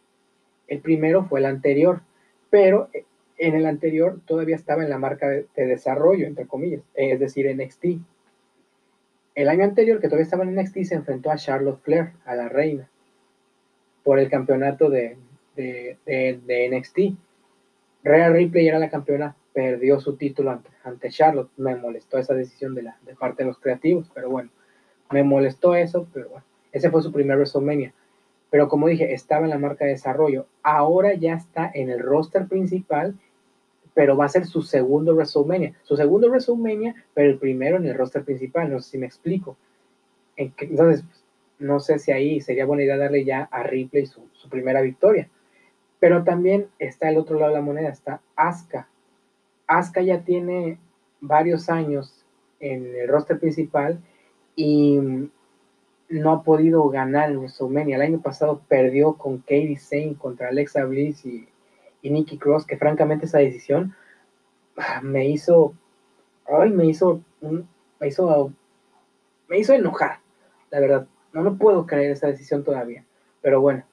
El 0.66 0.80
primero 0.80 1.24
fue 1.24 1.40
el 1.40 1.46
anterior, 1.46 2.00
pero 2.48 2.88
en 3.38 3.54
el 3.54 3.66
anterior 3.66 4.20
todavía 4.26 4.56
estaba 4.56 4.84
en 4.84 4.90
la 4.90 4.98
marca 4.98 5.28
de, 5.28 5.46
desarrollo, 5.56 6.26
entre 6.26 6.46
comillas, 6.46 6.82
es 6.94 7.18
decir, 7.18 7.52
NXT. 7.54 7.84
El 9.34 9.48
año 9.48 9.64
anterior, 9.64 10.00
que 10.00 10.06
todavía 10.06 10.24
estaba 10.24 10.44
en 10.44 10.54
NXT, 10.54 10.84
se 10.84 10.94
enfrentó 10.94 11.30
a 11.30 11.36
Charlotte 11.36 11.80
Flair, 11.82 12.12
a 12.24 12.34
la 12.36 12.48
reina, 12.48 12.88
por 14.04 14.18
el 14.18 14.30
campeonato 14.30 14.88
de, 14.90 15.16
de, 15.56 16.70
NXT. 16.70 17.18
Rhea 18.04 18.28
Ripley 18.30 18.68
era 18.68 18.78
la 18.78 18.90
campeona, 18.90 19.34
perdió 19.52 19.98
su 19.98 20.16
título 20.16 20.60
ante, 20.84 21.10
Charlotte. 21.10 21.50
Me 21.56 21.74
molestó 21.74 22.18
esa 22.18 22.34
decisión 22.34 22.74
de, 22.74 22.82
la, 22.82 22.98
de 23.04 23.14
parte 23.14 23.42
de 23.42 23.48
los 23.48 23.58
creativos, 23.58 24.10
pero 24.14 24.30
bueno, 24.30 24.50
me 25.10 25.24
molestó 25.24 25.74
eso, 25.74 26.06
pero 26.12 26.28
bueno, 26.28 26.44
ese 26.70 26.90
fue 26.90 27.02
su 27.02 27.12
primer 27.12 27.36
WrestleMania. 27.36 27.92
Pero 28.54 28.68
como 28.68 28.86
dije, 28.86 29.12
estaba 29.12 29.46
en 29.46 29.50
la 29.50 29.58
marca 29.58 29.84
de 29.84 29.90
desarrollo. 29.90 30.46
Ahora 30.62 31.14
ya 31.14 31.34
está 31.34 31.68
en 31.74 31.90
el 31.90 31.98
roster 31.98 32.46
principal, 32.46 33.18
pero 33.94 34.16
va 34.16 34.26
a 34.26 34.28
ser 34.28 34.46
su 34.46 34.62
segundo 34.62 35.12
WrestleMania. 35.12 35.74
Su 35.82 35.96
segundo 35.96 36.28
WrestleMania, 36.28 36.94
pero 37.14 37.30
el 37.30 37.38
primero 37.38 37.78
en 37.78 37.86
el 37.86 37.96
roster 37.96 38.22
principal. 38.22 38.70
No 38.70 38.78
sé 38.78 38.92
si 38.92 38.98
me 38.98 39.06
explico. 39.06 39.56
Entonces, 40.36 41.04
no 41.58 41.80
sé 41.80 41.98
si 41.98 42.12
ahí 42.12 42.40
sería 42.40 42.64
buena 42.64 42.84
idea 42.84 42.96
darle 42.96 43.24
ya 43.24 43.48
a 43.50 43.64
Ripley 43.64 44.06
su, 44.06 44.22
primera 44.48 44.82
victoria. 44.82 45.28
Pero 45.98 46.22
también 46.22 46.68
está 46.78 47.10
el 47.10 47.18
otro 47.18 47.40
lado 47.40 47.50
de 47.50 47.58
la 47.58 47.64
moneda, 47.64 47.88
está 47.88 48.20
Asuka. 48.36 48.86
Asuka 49.66 50.00
ya 50.00 50.20
tiene 50.20 50.78
varios 51.20 51.68
años 51.68 52.24
en 52.60 52.86
el 52.94 53.08
roster 53.08 53.40
principal 53.40 53.98
y 54.54 55.28
no 56.08 56.32
ha 56.32 56.42
podido 56.42 56.88
ganar 56.88 57.30
en 57.30 57.38
WrestleMania. 57.38 57.96
El 57.96 58.02
año 58.02 58.20
pasado 58.20 58.60
perdió 58.68 59.14
con 59.14 59.38
Katie 59.38 59.78
Sane 59.78 60.16
contra 60.16 60.48
Alexa 60.48 60.84
Bliss 60.84 61.24
y, 61.24 61.48
y 62.02 62.10
Nikki 62.10 62.38
Cross, 62.38 62.66
que 62.66 62.76
francamente 62.76 63.26
esa 63.26 63.38
decisión 63.38 63.94
ah, 64.76 65.00
me 65.02 65.28
hizo, 65.28 65.74
ay, 66.46 66.70
me 66.70 66.86
hizo, 66.86 67.22
me 68.00 68.08
hizo, 68.08 68.52
me 69.48 69.58
hizo 69.58 69.72
enojar, 69.72 70.20
la 70.70 70.80
verdad. 70.80 71.06
No 71.32 71.42
lo 71.42 71.56
puedo 71.56 71.86
creer 71.86 72.12
esa 72.12 72.28
decisión 72.28 72.62
todavía. 72.62 73.04
Pero 73.42 73.60
bueno, 73.60 73.84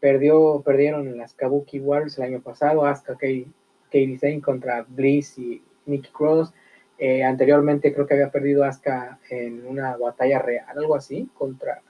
perdió, 0.00 0.62
perdieron 0.64 1.16
las 1.16 1.34
Kabuki 1.34 1.80
Warriors 1.80 2.18
el 2.18 2.24
año 2.24 2.40
pasado, 2.40 2.84
hasta 2.84 3.14
Katie, 3.14 3.48
Katie 3.86 4.18
Sane 4.18 4.40
contra 4.40 4.84
Bliss 4.88 5.38
y 5.38 5.62
Nikki 5.86 6.10
Cross. 6.10 6.52
Eh, 6.98 7.24
anteriormente 7.24 7.92
creo 7.92 8.06
que 8.06 8.14
había 8.14 8.30
perdido 8.30 8.64
Asuka 8.64 9.18
en 9.28 9.66
una 9.66 9.96
batalla 9.96 10.38
real, 10.38 10.66
algo 10.68 10.94
así, 10.94 11.28
contra, 11.34 11.82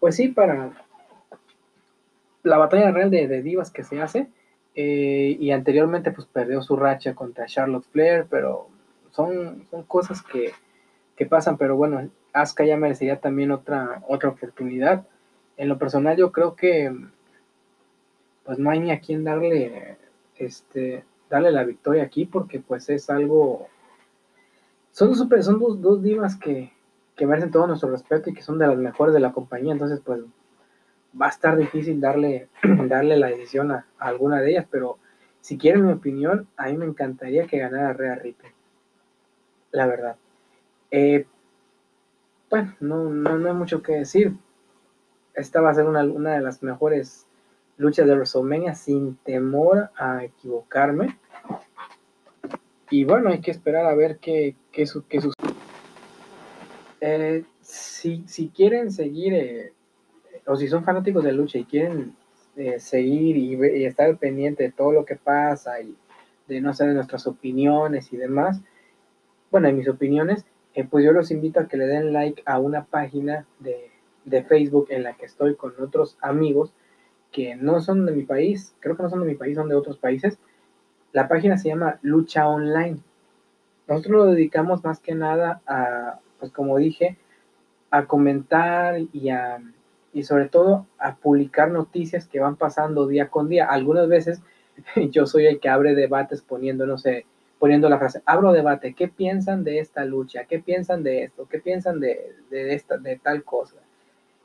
pues 0.00 0.16
sí, 0.16 0.28
para 0.28 0.72
la 2.42 2.58
batalla 2.58 2.90
real 2.90 3.10
de, 3.10 3.42
divas 3.42 3.70
que 3.70 3.84
se 3.84 4.00
hace. 4.00 4.28
Eh, 4.76 5.36
y 5.38 5.52
anteriormente 5.52 6.10
pues 6.10 6.26
perdió 6.26 6.60
su 6.60 6.74
racha 6.74 7.14
contra 7.14 7.46
Charlotte 7.46 7.86
Flair, 7.92 8.26
pero 8.28 8.68
son, 9.12 9.66
son 9.70 9.84
cosas 9.84 10.20
que, 10.22 10.50
que 11.16 11.26
pasan, 11.26 11.56
pero 11.56 11.76
bueno, 11.76 12.10
Asuka 12.32 12.64
ya 12.64 12.76
merecería 12.76 13.20
también 13.20 13.52
otra, 13.52 14.02
otra 14.08 14.30
oportunidad. 14.30 15.06
En 15.56 15.68
lo 15.68 15.78
personal 15.78 16.16
yo 16.16 16.32
creo 16.32 16.56
que 16.56 16.92
pues 18.44 18.58
no 18.58 18.70
hay 18.70 18.80
ni 18.80 18.90
a 18.90 19.00
quien 19.00 19.24
darle 19.24 19.96
este 20.36 21.04
darle 21.30 21.50
la 21.50 21.64
victoria 21.64 22.02
aquí 22.02 22.26
porque 22.26 22.60
pues 22.60 22.88
es 22.90 23.08
algo 23.10 23.68
son 24.94 25.16
super, 25.16 25.42
son 25.42 25.58
dos, 25.58 25.82
dos 25.82 26.00
divas 26.00 26.36
que, 26.36 26.72
merecen 27.18 27.50
todo 27.50 27.66
nuestro 27.66 27.90
respeto 27.90 28.30
y 28.30 28.32
que 28.32 28.42
son 28.42 28.58
de 28.58 28.68
las 28.68 28.76
mejores 28.76 29.12
de 29.12 29.18
la 29.18 29.32
compañía, 29.32 29.72
entonces 29.72 30.00
pues 30.04 30.20
va 31.20 31.26
a 31.26 31.30
estar 31.30 31.56
difícil 31.56 32.00
darle, 32.00 32.48
darle 32.88 33.16
la 33.16 33.26
decisión 33.26 33.72
a, 33.72 33.86
alguna 33.98 34.40
de 34.40 34.52
ellas, 34.52 34.66
pero 34.70 34.98
si 35.40 35.58
quieren 35.58 35.84
mi 35.84 35.92
opinión, 35.92 36.46
a 36.56 36.66
mí 36.66 36.76
me 36.76 36.86
encantaría 36.86 37.48
que 37.48 37.58
ganara 37.58 37.92
Rhea 37.92 38.14
Ripley, 38.14 38.52
la 39.72 39.86
verdad. 39.88 40.16
Eh, 40.92 41.26
bueno, 42.48 42.76
no, 42.78 43.10
no, 43.10 43.48
hay 43.48 43.54
mucho 43.54 43.82
que 43.82 43.96
decir. 43.96 44.36
Esta 45.34 45.60
va 45.60 45.70
a 45.70 45.74
ser 45.74 45.86
una, 45.86 46.04
una 46.04 46.34
de 46.34 46.40
las 46.40 46.62
mejores 46.62 47.26
luchas 47.78 48.06
de 48.06 48.14
WrestleMania 48.14 48.76
sin 48.76 49.16
temor 49.16 49.90
a 49.96 50.22
equivocarme. 50.22 51.18
Y 52.96 53.02
bueno, 53.02 53.30
hay 53.30 53.40
que 53.40 53.50
esperar 53.50 53.86
a 53.86 53.94
ver 53.96 54.18
qué, 54.18 54.54
qué, 54.70 54.84
qué 55.08 55.20
sucede. 55.20 55.54
Eh, 57.00 57.42
si, 57.60 58.22
si, 58.28 58.50
quieren 58.50 58.92
seguir, 58.92 59.34
eh, 59.34 59.72
o 60.46 60.54
si 60.54 60.68
son 60.68 60.84
fanáticos 60.84 61.24
de 61.24 61.32
lucha 61.32 61.58
y 61.58 61.64
quieren 61.64 62.14
eh, 62.54 62.78
seguir 62.78 63.36
y, 63.36 63.56
y, 63.56 63.84
estar 63.84 64.16
pendiente 64.16 64.62
de 64.62 64.70
todo 64.70 64.92
lo 64.92 65.04
que 65.04 65.16
pasa 65.16 65.80
y 65.80 65.96
de 66.46 66.60
no 66.60 66.72
sé, 66.72 66.86
de 66.86 66.94
nuestras 66.94 67.26
opiniones 67.26 68.12
y 68.12 68.16
demás, 68.16 68.60
bueno, 69.50 69.66
en 69.66 69.76
mis 69.76 69.88
opiniones, 69.88 70.46
pues 70.88 71.04
yo 71.04 71.10
los 71.10 71.32
invito 71.32 71.58
a 71.58 71.66
que 71.66 71.76
le 71.76 71.86
den 71.86 72.12
like 72.12 72.44
a 72.46 72.60
una 72.60 72.84
página 72.84 73.44
de, 73.58 73.90
de 74.24 74.44
Facebook 74.44 74.86
en 74.90 75.02
la 75.02 75.16
que 75.16 75.26
estoy 75.26 75.56
con 75.56 75.74
otros 75.80 76.16
amigos 76.20 76.72
que 77.32 77.56
no 77.56 77.80
son 77.80 78.06
de 78.06 78.12
mi 78.12 78.22
país, 78.22 78.76
creo 78.78 78.96
que 78.96 79.02
no 79.02 79.10
son 79.10 79.22
de 79.22 79.26
mi 79.26 79.34
país, 79.34 79.56
son 79.56 79.68
de 79.68 79.74
otros 79.74 79.98
países. 79.98 80.38
La 81.14 81.26
página 81.28 81.56
se 81.56 81.68
llama 81.70 81.98
Lucha 82.02 82.46
Online. 82.46 82.98
Nosotros 83.88 84.12
lo 84.12 84.24
dedicamos 84.26 84.84
más 84.84 85.00
que 85.00 85.14
nada 85.14 85.62
a, 85.66 86.18
pues 86.38 86.52
como 86.52 86.76
dije, 86.76 87.16
a 87.90 88.04
comentar 88.04 88.96
y 89.12 89.30
a 89.30 89.62
y 90.12 90.22
sobre 90.22 90.48
todo 90.48 90.86
a 90.98 91.16
publicar 91.16 91.70
noticias 91.70 92.26
que 92.28 92.40
van 92.40 92.56
pasando 92.56 93.06
día 93.06 93.28
con 93.28 93.48
día. 93.48 93.66
Algunas 93.66 94.08
veces 94.08 94.42
yo 95.10 95.26
soy 95.26 95.46
el 95.46 95.60
que 95.60 95.68
abre 95.68 95.94
debates 95.94 96.42
poniendo, 96.42 96.86
no 96.86 96.98
sé, 96.98 97.26
poniendo 97.58 97.88
la 97.88 97.98
frase, 97.98 98.22
abro 98.26 98.52
debate, 98.52 98.94
¿qué 98.94 99.08
piensan 99.08 99.64
de 99.64 99.78
esta 99.78 100.04
lucha? 100.04 100.44
¿Qué 100.44 100.58
piensan 100.58 101.02
de 101.02 101.24
esto? 101.24 101.48
¿Qué 101.48 101.60
piensan 101.60 102.00
de, 102.00 102.34
de 102.50 102.74
esta, 102.74 102.98
de 102.98 103.16
tal 103.18 103.42
cosa? 103.42 103.76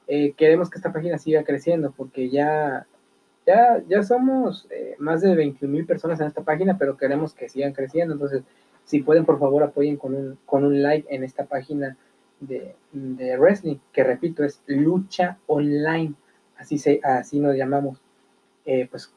Eh, 0.07 0.33
queremos 0.37 0.69
que 0.69 0.77
esta 0.77 0.93
página 0.93 1.17
siga 1.17 1.43
creciendo 1.43 1.93
porque 1.95 2.29
ya, 2.29 2.87
ya, 3.49 3.83
ya 3.87 4.03
somos 4.03 4.67
eh, 4.69 4.95
más 4.99 5.21
de 5.21 5.35
21 5.35 5.73
mil 5.73 5.85
personas 5.85 6.19
en 6.19 6.27
esta 6.27 6.43
página, 6.43 6.77
pero 6.77 6.97
queremos 6.97 7.33
que 7.33 7.49
sigan 7.49 7.73
creciendo. 7.73 8.13
Entonces, 8.13 8.43
si 8.85 9.01
pueden, 9.01 9.25
por 9.25 9.39
favor, 9.39 9.63
apoyen 9.63 9.97
con 9.97 10.13
un, 10.13 10.37
con 10.45 10.63
un 10.63 10.81
like 10.83 11.07
en 11.13 11.23
esta 11.23 11.45
página 11.45 11.97
de, 12.39 12.75
de 12.91 13.37
wrestling, 13.37 13.77
que 13.91 14.03
repito, 14.03 14.43
es 14.43 14.61
lucha 14.67 15.37
online, 15.47 16.13
así, 16.57 16.77
se, 16.77 16.99
así 17.03 17.39
nos 17.39 17.55
llamamos. 17.55 17.99
Eh, 18.65 18.87
pues 18.89 19.11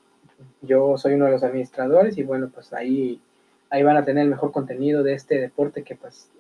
yo 0.63 0.97
soy 0.97 1.15
uno 1.15 1.27
de 1.27 1.33
los 1.33 1.45
administradores 1.45 2.17
y 2.17 2.23
bueno, 2.23 2.51
pues 2.53 2.73
ahí, 2.73 3.21
ahí 3.69 3.83
van 3.83 3.99
a 3.99 4.05
tener 4.05 4.25
el 4.25 4.31
mejor 4.31 4.51
contenido 4.51 5.03
de 5.03 5.15
este 5.15 5.39
deporte 5.39 5.83
que 5.83 5.95
pues 5.95 6.31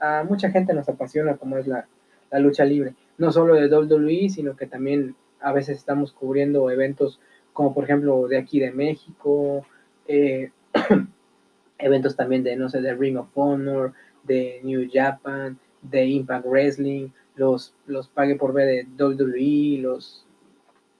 a, 0.00 0.24
mucha 0.24 0.50
gente 0.50 0.72
nos 0.72 0.88
apasiona 0.88 1.36
como 1.36 1.58
es 1.58 1.66
la, 1.66 1.86
la 2.30 2.38
lucha 2.38 2.64
libre 2.64 2.94
no 3.18 3.30
solo 3.30 3.54
de 3.54 3.68
WWE, 3.68 4.28
sino 4.30 4.56
que 4.56 4.66
también 4.66 5.14
a 5.42 5.52
veces 5.52 5.78
estamos 5.78 6.12
cubriendo 6.12 6.70
eventos 6.70 7.20
como 7.52 7.74
por 7.74 7.84
ejemplo 7.84 8.28
de 8.28 8.38
aquí 8.38 8.60
de 8.60 8.70
México, 8.70 9.66
eh, 10.08 10.50
eventos 11.78 12.16
también 12.16 12.42
de, 12.42 12.56
no 12.56 12.68
sé, 12.68 12.80
de 12.80 12.94
Ring 12.94 13.18
of 13.18 13.28
Honor, 13.34 13.92
de 14.22 14.60
New 14.62 14.88
Japan, 14.90 15.58
de 15.82 16.06
Impact 16.06 16.46
Wrestling, 16.46 17.08
los, 17.36 17.74
los 17.86 18.08
pague 18.08 18.36
por 18.36 18.52
ver 18.52 18.86
de 18.96 19.04
WWE, 19.04 19.82
los, 19.82 20.26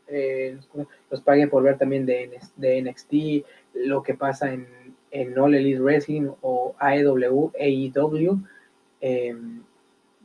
eh, 0.09 0.59
los, 1.11 1.21
pague 1.23 1.47
por 1.47 1.63
ver 1.63 1.79
también 1.79 2.05
de, 2.05 2.39
de 2.57 2.83
NXT, 2.83 3.47
lo 3.75 4.03
que 4.03 4.15
pasa 4.15 4.53
en, 4.53 4.67
en 5.11 5.39
All 5.39 5.55
Elite 5.55 5.81
Wrestling 5.81 6.29
o 6.43 6.75
AEW, 6.79 7.53
AEW, 7.59 8.43
eh, 9.01 9.35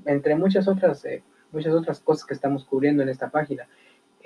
entre 0.06 0.36
muchas 0.36 0.68
otras 0.68 1.04
eh, 1.06 1.24
muchas 1.52 1.74
otras 1.74 2.00
cosas 2.00 2.26
que 2.26 2.34
estamos 2.34 2.66
cubriendo 2.66 3.04
en 3.04 3.10
esta 3.10 3.30
página. 3.30 3.68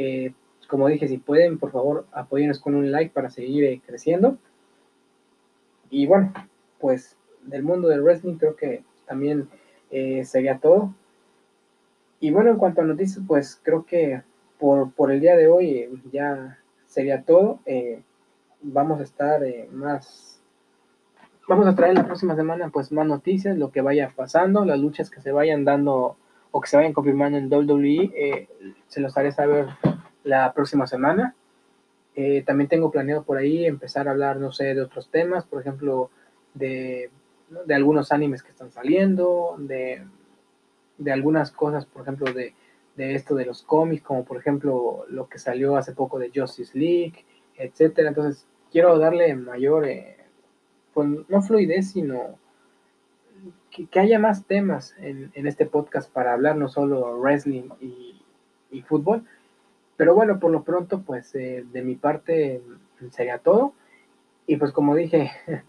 Eh, 0.01 0.33
como 0.67 0.87
dije, 0.87 1.07
si 1.07 1.17
pueden, 1.17 1.59
por 1.59 1.71
favor, 1.71 2.07
apóyenos 2.11 2.59
con 2.59 2.73
un 2.73 2.91
like 2.91 3.13
para 3.13 3.29
seguir 3.29 3.65
eh, 3.65 3.81
creciendo. 3.85 4.37
Y 5.91 6.07
bueno, 6.07 6.33
pues 6.79 7.17
del 7.43 7.61
mundo 7.61 7.87
del 7.87 8.01
wrestling 8.01 8.37
creo 8.37 8.55
que 8.55 8.83
también 9.05 9.47
eh, 9.91 10.23
sería 10.25 10.57
todo. 10.57 10.95
Y 12.19 12.31
bueno, 12.31 12.49
en 12.49 12.57
cuanto 12.57 12.81
a 12.81 12.85
noticias, 12.85 13.23
pues 13.27 13.59
creo 13.61 13.85
que 13.85 14.23
por, 14.59 14.91
por 14.91 15.11
el 15.11 15.19
día 15.19 15.35
de 15.35 15.47
hoy 15.47 15.89
ya 16.11 16.57
sería 16.87 17.23
todo. 17.23 17.59
vamos 18.61 18.99
a 18.99 19.03
estar 19.03 19.41
más 19.71 20.39
vamos 21.47 21.67
a 21.67 21.75
traer 21.75 21.95
la 21.95 22.05
próxima 22.05 22.35
semana 22.35 22.69
pues 22.69 22.91
más 22.91 23.05
noticias, 23.05 23.57
lo 23.57 23.71
que 23.71 23.81
vaya 23.81 24.13
pasando, 24.15 24.63
las 24.63 24.79
luchas 24.79 25.09
que 25.09 25.19
se 25.19 25.31
vayan 25.31 25.65
dando 25.65 26.15
o 26.51 26.61
que 26.61 26.69
se 26.69 26.77
vayan 26.77 26.93
confirmando 26.93 27.37
en 27.37 27.51
WWE, 27.51 28.47
se 28.87 29.01
los 29.01 29.17
haré 29.17 29.31
saber 29.31 29.67
la 30.23 30.53
próxima 30.53 30.87
semana. 30.87 31.35
Eh, 32.15 32.43
también 32.45 32.67
tengo 32.67 32.91
planeado 32.91 33.23
por 33.23 33.37
ahí 33.37 33.65
empezar 33.65 34.07
a 34.07 34.11
hablar, 34.11 34.37
no 34.37 34.51
sé, 34.51 34.73
de 34.73 34.81
otros 34.81 35.09
temas, 35.09 35.45
por 35.45 35.61
ejemplo, 35.61 36.09
de, 36.53 37.09
de 37.65 37.73
algunos 37.75 38.11
animes 38.11 38.43
que 38.43 38.51
están 38.51 38.71
saliendo, 38.71 39.55
de, 39.59 40.05
de 40.97 41.11
algunas 41.11 41.51
cosas, 41.51 41.85
por 41.85 42.01
ejemplo, 42.01 42.33
de, 42.33 42.53
de, 42.95 43.15
esto 43.15 43.35
de 43.35 43.45
los 43.45 43.63
cómics, 43.63 44.03
como 44.03 44.25
por 44.25 44.37
ejemplo 44.37 45.05
lo 45.09 45.29
que 45.29 45.39
salió 45.39 45.77
hace 45.77 45.93
poco 45.93 46.19
de 46.19 46.31
Justice 46.33 46.77
League, 46.77 47.25
etcétera. 47.55 48.09
Entonces, 48.09 48.45
quiero 48.71 48.97
darle 48.97 49.35
mayor, 49.35 49.85
eh, 49.85 50.17
pues, 50.93 51.07
no 51.27 51.41
fluidez, 51.41 51.91
sino 51.91 52.39
que, 53.69 53.99
haya 53.99 54.19
más 54.19 54.45
temas 54.45 54.95
en, 54.99 55.31
este 55.33 55.65
podcast 55.65 56.11
para 56.11 56.33
hablar 56.33 56.57
no 56.57 56.67
solo 56.67 57.17
wrestling 57.19 57.69
y, 57.79 58.81
fútbol. 58.83 59.23
Pero 60.01 60.15
bueno, 60.15 60.39
por 60.39 60.49
lo 60.49 60.63
pronto, 60.63 61.03
pues 61.03 61.35
eh, 61.35 61.63
de 61.71 61.83
mi 61.83 61.93
parte 61.93 62.59
sería 63.11 63.37
todo. 63.37 63.75
Y 64.47 64.57
pues 64.57 64.71
como 64.71 64.95
dije, 64.95 65.29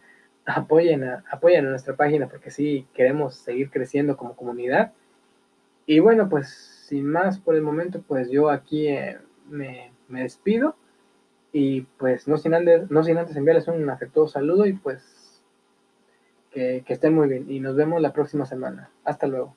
apoyen 0.47 1.05
a, 1.05 1.23
apoyen 1.31 1.67
a 1.67 1.69
nuestra 1.69 1.97
página 1.97 2.31
porque 2.31 2.51
sí 2.51 2.87
queremos 2.95 3.35
seguir 3.35 3.71
creciendo 3.71 4.17
como 4.17 4.35
comunidad. 4.35 4.95
Y 5.85 5.99
bueno, 5.99 6.31
pues 6.31 6.49
sin 6.49 7.05
más 7.05 7.41
por 7.41 7.57
el 7.57 7.61
momento, 7.61 8.01
pues 8.09 8.31
yo 8.31 8.49
aquí 8.49 8.89
eh, 8.89 9.19
me, 9.51 9.93
despido. 10.09 10.77
Y 11.53 11.83
pues 11.99 12.27
no 12.27 12.39
sin, 12.39 12.55
antes, 12.55 12.91
no 12.91 13.05
sin 13.05 13.19
antes 13.19 13.37
enviarles 13.37 13.69
un 13.69 13.91
afectuoso 13.91 14.33
saludo 14.33 14.65
y 14.65 14.73
pues 14.73 15.43
que, 16.51 16.83
estén 16.89 17.15
muy 17.15 17.29
bien 17.29 17.51
y 17.51 17.61
nos 17.61 17.77
vemos 17.77 18.01
la 18.01 18.15
próxima 18.15 18.47
semana. 18.47 18.89
Hasta 19.05 19.27
luego. 19.27 19.55